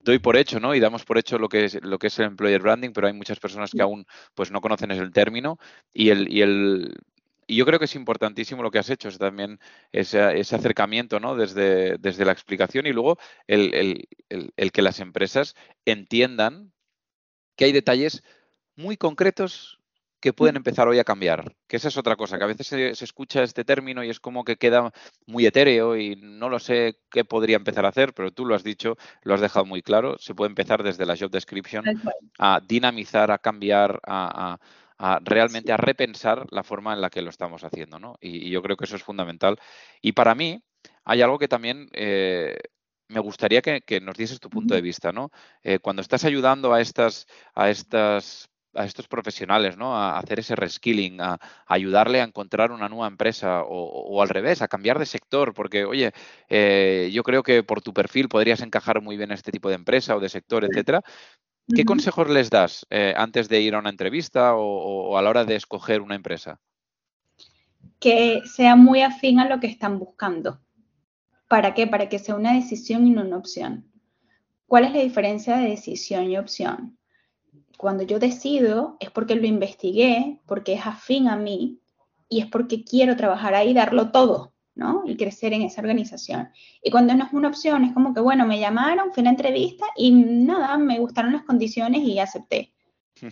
doy 0.00 0.18
por 0.18 0.36
hecho, 0.36 0.58
¿no? 0.58 0.74
Y 0.74 0.80
damos 0.80 1.04
por 1.04 1.18
hecho 1.18 1.38
lo 1.38 1.48
que 1.48 1.64
es 1.64 1.82
lo 1.82 1.98
que 1.98 2.08
es 2.08 2.18
el 2.18 2.26
employer 2.26 2.60
branding, 2.60 2.90
pero 2.90 3.06
hay 3.06 3.12
muchas 3.12 3.38
personas 3.38 3.70
que 3.70 3.80
aún 3.80 4.06
pues 4.34 4.50
no 4.50 4.60
conocen 4.60 4.90
el 4.90 5.12
término 5.12 5.58
y 5.92 6.10
el, 6.10 6.32
y 6.32 6.42
el 6.42 6.96
y 7.46 7.56
yo 7.56 7.64
creo 7.64 7.78
que 7.78 7.84
es 7.84 7.94
importantísimo 7.94 8.62
lo 8.62 8.70
que 8.70 8.78
has 8.78 8.90
hecho, 8.90 9.08
es 9.08 9.18
también 9.18 9.60
ese, 9.92 10.20
acercamiento 10.20 11.20
¿no? 11.20 11.36
desde, 11.36 11.96
desde, 11.98 12.24
la 12.24 12.32
explicación 12.32 12.86
y 12.86 12.92
luego 12.92 13.18
el, 13.46 14.08
que 14.72 14.82
las 14.82 15.00
empresas 15.00 15.54
entiendan 15.84 16.72
que 17.56 17.66
hay 17.66 17.72
detalles 17.72 18.24
muy 18.74 18.96
concretos 18.96 19.80
que 20.20 20.32
pueden 20.32 20.56
empezar 20.56 20.88
hoy 20.88 20.98
a 20.98 21.04
cambiar. 21.04 21.54
Que 21.68 21.76
esa 21.76 21.88
es 21.88 21.96
otra 21.96 22.16
cosa, 22.16 22.36
que 22.36 22.44
a 22.44 22.48
veces 22.48 22.66
se, 22.66 22.90
escucha 22.90 23.42
este 23.42 23.64
término 23.64 24.02
y 24.02 24.10
es 24.10 24.18
como 24.18 24.44
que 24.44 24.56
queda 24.56 24.90
muy 25.26 25.46
etéreo 25.46 25.96
y 25.96 26.16
no 26.16 26.48
lo 26.48 26.58
sé 26.58 26.98
qué 27.10 27.24
podría 27.24 27.56
empezar 27.56 27.84
a 27.84 27.90
hacer, 27.90 28.12
pero 28.12 28.32
tú 28.32 28.44
lo 28.44 28.54
has 28.54 28.64
dicho, 28.64 28.96
lo 29.22 29.34
has 29.34 29.40
dejado 29.40 29.66
muy 29.66 29.82
claro. 29.82 30.16
Se 30.18 30.34
puede 30.34 30.48
empezar 30.48 30.82
desde 30.82 31.06
la 31.06 31.16
job 31.16 31.30
description 31.30 31.84
a 32.38 32.60
dinamizar, 32.66 33.30
a 33.30 33.38
cambiar, 33.38 34.00
a 34.04 34.58
realmente 35.24 35.72
a 35.72 35.76
repensar 35.76 36.46
la 36.50 36.62
forma 36.62 36.94
en 36.94 37.00
la 37.00 37.10
que 37.10 37.22
lo 37.22 37.30
estamos 37.30 37.64
haciendo, 37.64 37.98
¿no? 37.98 38.16
Y, 38.20 38.50
yo 38.50 38.62
creo 38.62 38.76
que 38.76 38.84
eso 38.84 38.96
es 38.96 39.02
fundamental. 39.02 39.58
Y 40.00 40.12
para 40.12 40.34
mí 40.34 40.62
hay 41.04 41.22
algo 41.22 41.38
que 41.38 41.48
también 41.48 41.88
eh, 41.92 42.56
me 43.08 43.20
gustaría 43.20 43.62
que, 43.62 44.00
nos 44.00 44.16
dieses 44.16 44.40
tu 44.40 44.50
punto 44.50 44.74
de 44.74 44.80
vista, 44.80 45.12
¿no? 45.12 45.30
Eh, 45.62 45.78
cuando 45.78 46.02
estás 46.02 46.24
ayudando 46.24 46.72
a 46.72 46.80
estas, 46.80 47.26
a 47.54 47.70
estas 47.70 48.50
a 48.76 48.84
estos 48.84 49.08
profesionales, 49.08 49.76
¿no? 49.76 49.96
A 49.96 50.18
hacer 50.18 50.40
ese 50.40 50.54
reskilling, 50.54 51.20
a, 51.20 51.38
ayudarle 51.66 52.20
a 52.20 52.24
encontrar 52.24 52.72
una 52.72 52.88
nueva 52.88 53.08
empresa 53.08 53.62
o, 53.64 54.22
al 54.22 54.28
revés, 54.28 54.62
a 54.62 54.68
cambiar 54.68 54.98
de 54.98 55.06
sector, 55.06 55.54
porque, 55.54 55.84
oye, 55.84 56.12
eh, 56.48 57.10
yo 57.12 57.22
creo 57.22 57.42
que 57.42 57.62
por 57.62 57.80
tu 57.82 57.92
perfil 57.92 58.28
podrías 58.28 58.60
encajar 58.60 59.00
muy 59.00 59.16
bien 59.16 59.30
en 59.30 59.34
este 59.34 59.52
tipo 59.52 59.68
de 59.68 59.76
empresa 59.76 60.16
o 60.16 60.20
de 60.20 60.28
sector, 60.28 60.64
etcétera, 60.64 61.02
¿Qué 61.74 61.84
consejos 61.84 62.30
les 62.30 62.48
das 62.48 62.86
eh, 62.90 63.12
antes 63.16 63.48
de 63.48 63.60
ir 63.60 63.74
a 63.74 63.80
una 63.80 63.90
entrevista 63.90 64.54
o, 64.54 65.18
a 65.18 65.22
la 65.22 65.30
hora 65.30 65.44
de 65.44 65.56
escoger 65.56 66.00
una 66.00 66.14
empresa? 66.14 66.60
Que 67.98 68.42
sea 68.44 68.76
muy 68.76 69.02
afín 69.02 69.40
a 69.40 69.48
lo 69.48 69.58
que 69.58 69.66
están 69.66 69.98
buscando. 69.98 70.60
¿Para 71.48 71.74
qué? 71.74 71.86
Para 71.86 72.08
que 72.08 72.18
sea 72.18 72.36
una 72.36 72.54
decisión 72.54 73.06
y 73.06 73.10
no 73.10 73.22
una 73.22 73.36
opción. 73.36 73.90
¿Cuál 74.66 74.84
es 74.84 74.92
la 74.92 75.00
diferencia 75.00 75.56
de 75.56 75.70
decisión 75.70 76.30
y 76.30 76.38
opción? 76.38 76.98
Cuando 77.76 78.04
yo 78.04 78.18
decido 78.18 78.96
es 79.00 79.10
porque 79.10 79.34
lo 79.34 79.46
investigué, 79.46 80.40
porque 80.46 80.74
es 80.74 80.86
afín 80.86 81.28
a 81.28 81.36
mí 81.36 81.80
y 82.28 82.40
es 82.40 82.46
porque 82.46 82.84
quiero 82.84 83.16
trabajar 83.16 83.54
ahí 83.54 83.70
y 83.70 83.74
darlo 83.74 84.10
todo. 84.10 84.55
¿No? 84.76 85.02
Y 85.06 85.16
crecer 85.16 85.52
en 85.54 85.62
esa 85.62 85.80
organización. 85.80 86.50
Y 86.82 86.90
cuando 86.90 87.14
no 87.14 87.24
es 87.24 87.32
una 87.32 87.48
opción, 87.48 87.82
es 87.84 87.92
como 87.92 88.14
que, 88.14 88.20
bueno, 88.20 88.46
me 88.46 88.60
llamaron, 88.60 89.12
fui 89.12 89.22
a 89.22 89.24
una 89.24 89.30
entrevista 89.30 89.86
y 89.96 90.12
nada, 90.12 90.78
me 90.78 91.00
gustaron 91.00 91.32
las 91.32 91.42
condiciones 91.42 92.02
y 92.02 92.18
acepté. 92.20 92.72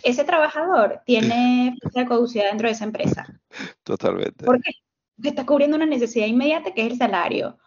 Ese 0.03 0.25
trabajador 0.25 1.03
tiene 1.05 1.77
fecha 1.83 2.09
caducidad 2.09 2.49
dentro 2.49 2.67
de 2.67 2.73
esa 2.73 2.85
empresa. 2.85 3.41
Totalmente. 3.83 4.45
¿Por 4.45 4.61
qué? 4.61 4.73
Porque 5.15 5.29
está 5.29 5.47
cubriendo 5.47 5.77
una 5.77 5.87
necesidad 5.87 6.27
inmediata 6.27 6.73
que 6.73 6.87
es 6.87 6.93
el 6.93 6.99
salario. 6.99 7.59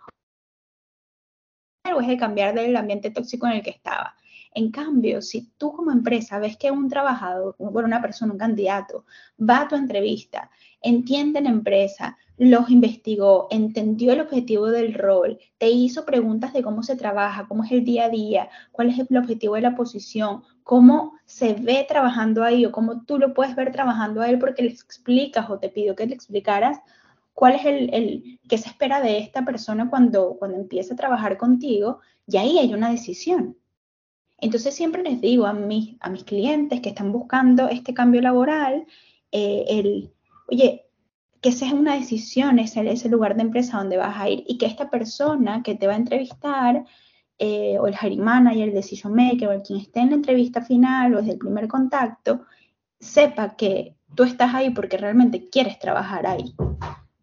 O 1.95 2.01
es 2.01 2.09
el 2.09 2.17
cambiar 2.17 2.53
del 2.53 2.75
ambiente 2.75 3.11
tóxico 3.11 3.45
en 3.45 3.53
el 3.53 3.61
que 3.61 3.69
estaba. 3.69 4.15
En 4.57 4.71
cambio, 4.71 5.21
si 5.21 5.51
tú 5.59 5.71
como 5.71 5.91
empresa 5.91 6.39
ves 6.39 6.57
que 6.57 6.71
un 6.71 6.89
trabajador, 6.89 7.55
bueno, 7.59 7.87
una 7.87 8.01
persona, 8.01 8.33
un 8.33 8.39
candidato, 8.39 9.05
va 9.39 9.61
a 9.61 9.67
tu 9.67 9.75
entrevista, 9.75 10.49
entiende 10.81 11.41
la 11.41 11.49
empresa, 11.49 12.17
los 12.39 12.67
investigó, 12.71 13.47
entendió 13.51 14.13
el 14.13 14.21
objetivo 14.21 14.65
del 14.65 14.95
rol, 14.95 15.37
te 15.59 15.69
hizo 15.69 16.05
preguntas 16.05 16.53
de 16.53 16.63
cómo 16.63 16.81
se 16.81 16.95
trabaja, 16.95 17.45
cómo 17.47 17.65
es 17.65 17.71
el 17.71 17.85
día 17.85 18.05
a 18.05 18.09
día, 18.09 18.49
cuál 18.71 18.89
es 18.89 18.97
el 18.97 19.15
objetivo 19.15 19.53
de 19.53 19.61
la 19.61 19.75
posición, 19.75 20.41
cómo 20.63 21.13
se 21.25 21.53
ve 21.53 21.85
trabajando 21.87 22.43
ahí 22.43 22.65
o 22.65 22.71
cómo 22.71 23.05
tú 23.05 23.19
lo 23.19 23.35
puedes 23.35 23.55
ver 23.55 23.71
trabajando 23.71 24.23
a 24.23 24.29
él 24.29 24.39
porque 24.39 24.63
le 24.63 24.69
explicas 24.69 25.51
o 25.51 25.59
te 25.59 25.69
pido 25.69 25.95
que 25.95 26.07
le 26.07 26.15
explicaras 26.15 26.79
cuál 27.35 27.53
es 27.53 27.65
el, 27.65 27.93
el 27.93 28.39
qué 28.49 28.57
se 28.57 28.69
espera 28.69 29.01
de 29.01 29.19
esta 29.19 29.45
persona 29.45 29.87
cuando, 29.87 30.35
cuando 30.39 30.57
empieza 30.57 30.95
a 30.95 30.97
trabajar 30.97 31.37
contigo 31.37 31.99
y 32.25 32.37
ahí 32.37 32.57
hay 32.57 32.73
una 32.73 32.89
decisión. 32.89 33.55
Entonces 34.39 34.75
siempre 34.75 35.03
les 35.03 35.19
digo 35.21 35.45
a 35.45 35.53
mis, 35.53 35.95
a 35.99 36.09
mis 36.09 36.23
clientes 36.23 36.81
que 36.81 36.89
están 36.89 37.11
buscando 37.11 37.69
este 37.69 37.93
cambio 37.93 38.21
laboral, 38.21 38.85
eh, 39.31 39.65
el, 39.67 40.11
oye, 40.49 40.85
que 41.41 41.51
sea 41.51 41.73
una 41.73 41.95
decisión, 41.95 42.59
ese, 42.59 42.89
ese 42.89 43.09
lugar 43.09 43.35
de 43.35 43.43
empresa 43.43 43.77
donde 43.77 43.97
vas 43.97 44.17
a 44.17 44.29
ir 44.29 44.43
y 44.47 44.57
que 44.57 44.65
esta 44.65 44.89
persona 44.89 45.63
que 45.63 45.75
te 45.75 45.87
va 45.87 45.93
a 45.93 45.97
entrevistar, 45.97 46.85
eh, 47.39 47.77
o 47.79 47.87
el 47.87 47.95
hiring 48.01 48.23
manager, 48.23 48.69
el 48.69 48.73
decision 48.73 49.13
maker, 49.13 49.49
o 49.49 49.51
el 49.51 49.61
quien 49.61 49.79
esté 49.79 49.99
en 49.99 50.09
la 50.09 50.15
entrevista 50.15 50.61
final 50.61 51.13
o 51.13 51.17
desde 51.19 51.33
el 51.33 51.37
primer 51.37 51.67
contacto, 51.67 52.45
sepa 52.99 53.55
que 53.55 53.95
tú 54.15 54.23
estás 54.23 54.55
ahí 54.55 54.71
porque 54.71 54.97
realmente 54.97 55.47
quieres 55.49 55.77
trabajar 55.77 56.25
ahí, 56.25 56.55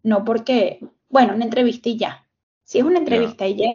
no 0.03 0.23
porque, 0.23 0.79
bueno, 1.09 1.35
una 1.35 1.45
entrevista 1.45 1.89
y 1.89 1.97
ya. 1.97 2.25
Si 2.63 2.79
es 2.79 2.85
una 2.85 2.99
entrevista 2.99 3.45
y 3.45 3.57
ya, 3.57 3.73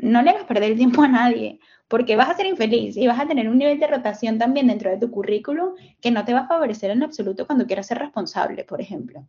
no 0.00 0.22
le 0.22 0.30
hagas 0.30 0.44
perder 0.44 0.72
el 0.72 0.78
tiempo 0.78 1.02
a 1.02 1.08
nadie, 1.08 1.60
porque 1.88 2.16
vas 2.16 2.28
a 2.28 2.34
ser 2.34 2.46
infeliz 2.46 2.96
y 2.96 3.06
vas 3.06 3.20
a 3.20 3.26
tener 3.26 3.48
un 3.48 3.58
nivel 3.58 3.78
de 3.78 3.86
rotación 3.86 4.38
también 4.38 4.66
dentro 4.66 4.90
de 4.90 4.98
tu 4.98 5.10
currículum 5.10 5.74
que 6.00 6.10
no 6.10 6.24
te 6.24 6.32
va 6.32 6.40
a 6.40 6.48
favorecer 6.48 6.90
en 6.90 7.02
absoluto 7.02 7.46
cuando 7.46 7.66
quieras 7.66 7.86
ser 7.86 7.98
responsable, 7.98 8.64
por 8.64 8.80
ejemplo. 8.80 9.26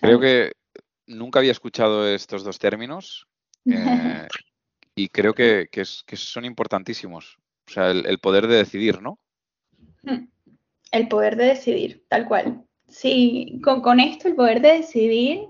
Creo 0.00 0.20
que 0.20 0.52
nunca 1.06 1.38
había 1.38 1.52
escuchado 1.52 2.06
estos 2.06 2.44
dos 2.44 2.58
términos 2.58 3.26
eh, 3.66 4.28
y 4.94 5.08
creo 5.08 5.34
que, 5.34 5.68
son 5.84 6.44
importantísimos. 6.44 7.38
O 7.68 7.72
sea, 7.72 7.90
el, 7.90 8.18
poder 8.18 8.46
de 8.46 8.56
decidir, 8.56 9.00
¿no? 9.00 9.18
El 10.90 11.08
poder 11.08 11.36
de 11.36 11.44
decidir, 11.46 12.04
tal 12.08 12.26
cual. 12.26 12.64
Sí, 12.88 13.60
con, 13.62 13.80
con 13.80 14.00
esto, 14.00 14.26
el 14.26 14.34
poder 14.34 14.60
de 14.60 14.72
decidir, 14.72 15.46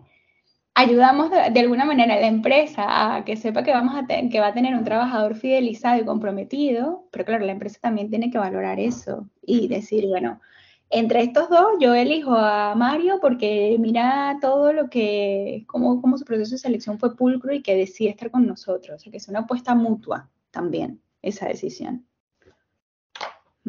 ayudamos 0.80 1.30
de, 1.30 1.60
alguna 1.60 1.84
manera 1.84 2.14
a 2.14 2.20
la 2.20 2.26
empresa 2.26 3.16
a 3.16 3.24
que 3.24 3.36
sepa 3.36 3.62
que, 3.62 3.72
vamos 3.72 3.94
a 3.94 4.06
que 4.06 4.40
va 4.40 4.48
a 4.48 4.54
tener 4.54 4.74
un 4.74 4.84
trabajador 4.84 5.34
fidelizado 5.36 6.00
y 6.00 6.04
comprometido, 6.04 7.06
pero 7.10 7.24
claro, 7.24 7.44
la 7.44 7.52
empresa 7.52 7.78
también 7.80 8.08
tiene 8.08 8.30
que 8.30 8.38
valorar 8.38 8.80
eso 8.80 9.28
y 9.42 9.68
decir, 9.68 10.06
bueno, 10.06 10.40
entre 10.88 11.22
estos 11.22 11.48
dos, 11.48 11.68
yo 11.80 11.94
elijo 11.94 12.34
a 12.34 12.74
Mario 12.74 13.18
porque 13.20 13.76
mira 13.78 14.38
todo 14.40 14.72
lo 14.72 14.90
que, 14.90 15.64
cómo, 15.68 16.00
cómo 16.00 16.18
su 16.18 16.24
proceso 16.24 16.52
de 16.52 16.58
selección 16.58 16.98
fue 16.98 17.14
pulcro 17.14 17.54
y 17.54 17.62
que 17.62 17.76
decide 17.76 18.10
estar 18.10 18.30
con 18.30 18.46
nosotros. 18.46 18.96
O 18.96 18.98
sea, 18.98 19.10
que 19.10 19.18
es 19.18 19.28
una 19.28 19.40
apuesta 19.40 19.74
mutua 19.74 20.28
también, 20.50 21.00
esa 21.22 21.46
decisión. 21.46 22.06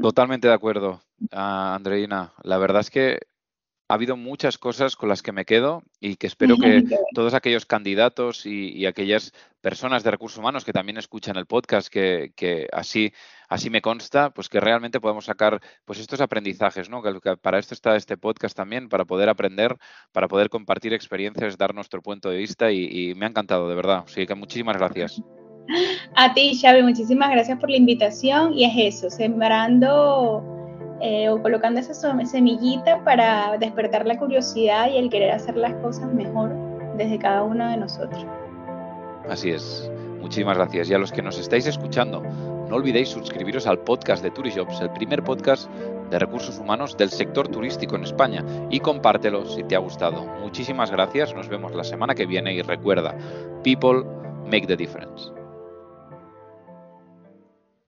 Totalmente 0.02 0.48
de 0.48 0.54
acuerdo, 0.54 1.02
ah, 1.32 1.76
Andreina. 1.76 2.32
La 2.44 2.58
verdad 2.58 2.82
es 2.82 2.90
que 2.90 3.20
ha 3.92 3.96
habido 3.96 4.16
muchas 4.16 4.58
cosas 4.58 4.96
con 4.96 5.10
las 5.10 5.22
que 5.22 5.34
me 5.34 5.44
quedo 5.44 5.84
y 6.00 6.16
que 6.16 6.26
espero 6.26 6.56
que 6.56 6.86
todos 7.14 7.34
aquellos 7.34 7.66
candidatos 7.66 8.46
y, 8.46 8.86
aquellas 8.86 9.34
personas 9.60 10.02
de 10.02 10.12
recursos 10.12 10.38
humanos 10.38 10.64
que 10.64 10.72
también 10.72 10.98
escuchan 10.98 11.36
el 11.36 11.46
podcast, 11.46 11.90
que, 11.90 12.70
así, 12.72 13.12
así 13.50 13.70
me 13.70 13.82
consta, 13.82 14.30
pues 14.30 14.48
que 14.48 14.62
realmente 14.62 15.02
podemos 15.02 15.26
sacar 15.26 15.60
pues 15.84 16.00
estos 16.00 16.22
aprendizajes, 16.22 16.90
¿no? 16.90 17.04
Que, 17.04 17.36
para 17.36 17.60
esto 17.60 17.74
está 17.74 17.98
este 17.98 18.16
podcast 18.16 18.56
también, 18.56 18.88
para 18.88 19.04
poder 19.04 19.28
aprender, 19.28 19.76
para 20.14 20.30
poder 20.30 20.50
compartir 20.50 20.94
experiencias, 20.94 21.58
dar 21.58 21.76
nuestro 21.76 22.02
punto 22.02 22.30
de 22.30 22.38
vista 22.38 22.72
y, 22.72 23.14
me 23.16 23.26
ha 23.26 23.30
encantado, 23.30 23.68
de 23.68 23.76
verdad. 23.76 24.06
Así 24.06 24.26
que 24.26 24.36
muchísimas 24.36 24.78
gracias. 24.78 25.22
A 26.16 26.34
ti, 26.34 26.58
Xavi, 26.58 26.82
muchísimas 26.82 27.30
gracias 27.30 27.60
por 27.60 27.70
la 27.70 27.76
invitación 27.76 28.54
y 28.54 28.64
es 28.64 28.96
eso, 28.96 29.10
sembrando 29.10 30.61
eh, 31.02 31.30
o 31.30 31.42
colocando 31.42 31.80
esa 31.80 31.94
semillita 31.94 33.04
para 33.04 33.58
despertar 33.58 34.06
la 34.06 34.18
curiosidad 34.18 34.90
y 34.90 34.98
el 34.98 35.10
querer 35.10 35.32
hacer 35.32 35.56
las 35.56 35.74
cosas 35.76 36.12
mejor 36.14 36.52
desde 36.98 37.18
cada 37.18 37.44
uno 37.44 37.70
de 37.70 37.78
nosotros. 37.78 38.26
Así 39.30 39.52
es. 39.52 39.92
Muchísimas 40.20 40.58
gracias. 40.58 40.90
Y 40.90 40.94
a 40.94 41.00
los 41.00 41.12
que 41.12 41.22
nos 41.22 41.40
estáis 41.40 41.66
escuchando, 41.66 42.22
no 42.22 42.76
olvidéis 42.76 43.10
suscribiros 43.10 43.68
al 43.68 43.80
podcast 43.80 44.24
de 44.24 44.32
Turijobs, 44.32 44.80
el 44.80 44.92
primer 44.92 45.24
podcast 45.24 45.70
de 46.12 46.20
recursos 46.20 46.60
humanos 46.60 46.96
del 46.96 47.10
sector 47.10 47.48
turístico 47.48 47.96
en 47.96 48.04
España 48.04 48.46
y 48.70 48.80
compártelo 48.80 49.46
si 49.46 49.64
te 49.64 49.76
ha 49.76 49.80
gustado. 49.80 50.26
Muchísimas 50.42 50.92
gracias, 50.92 51.34
nos 51.34 51.50
vemos 51.50 51.74
la 51.74 51.84
semana 51.84 52.14
que 52.14 52.26
viene 52.26 52.54
y 52.54 52.62
recuerda, 52.62 53.16
people 53.64 54.04
make 54.46 54.68
the 54.68 54.76
difference. 54.76 55.32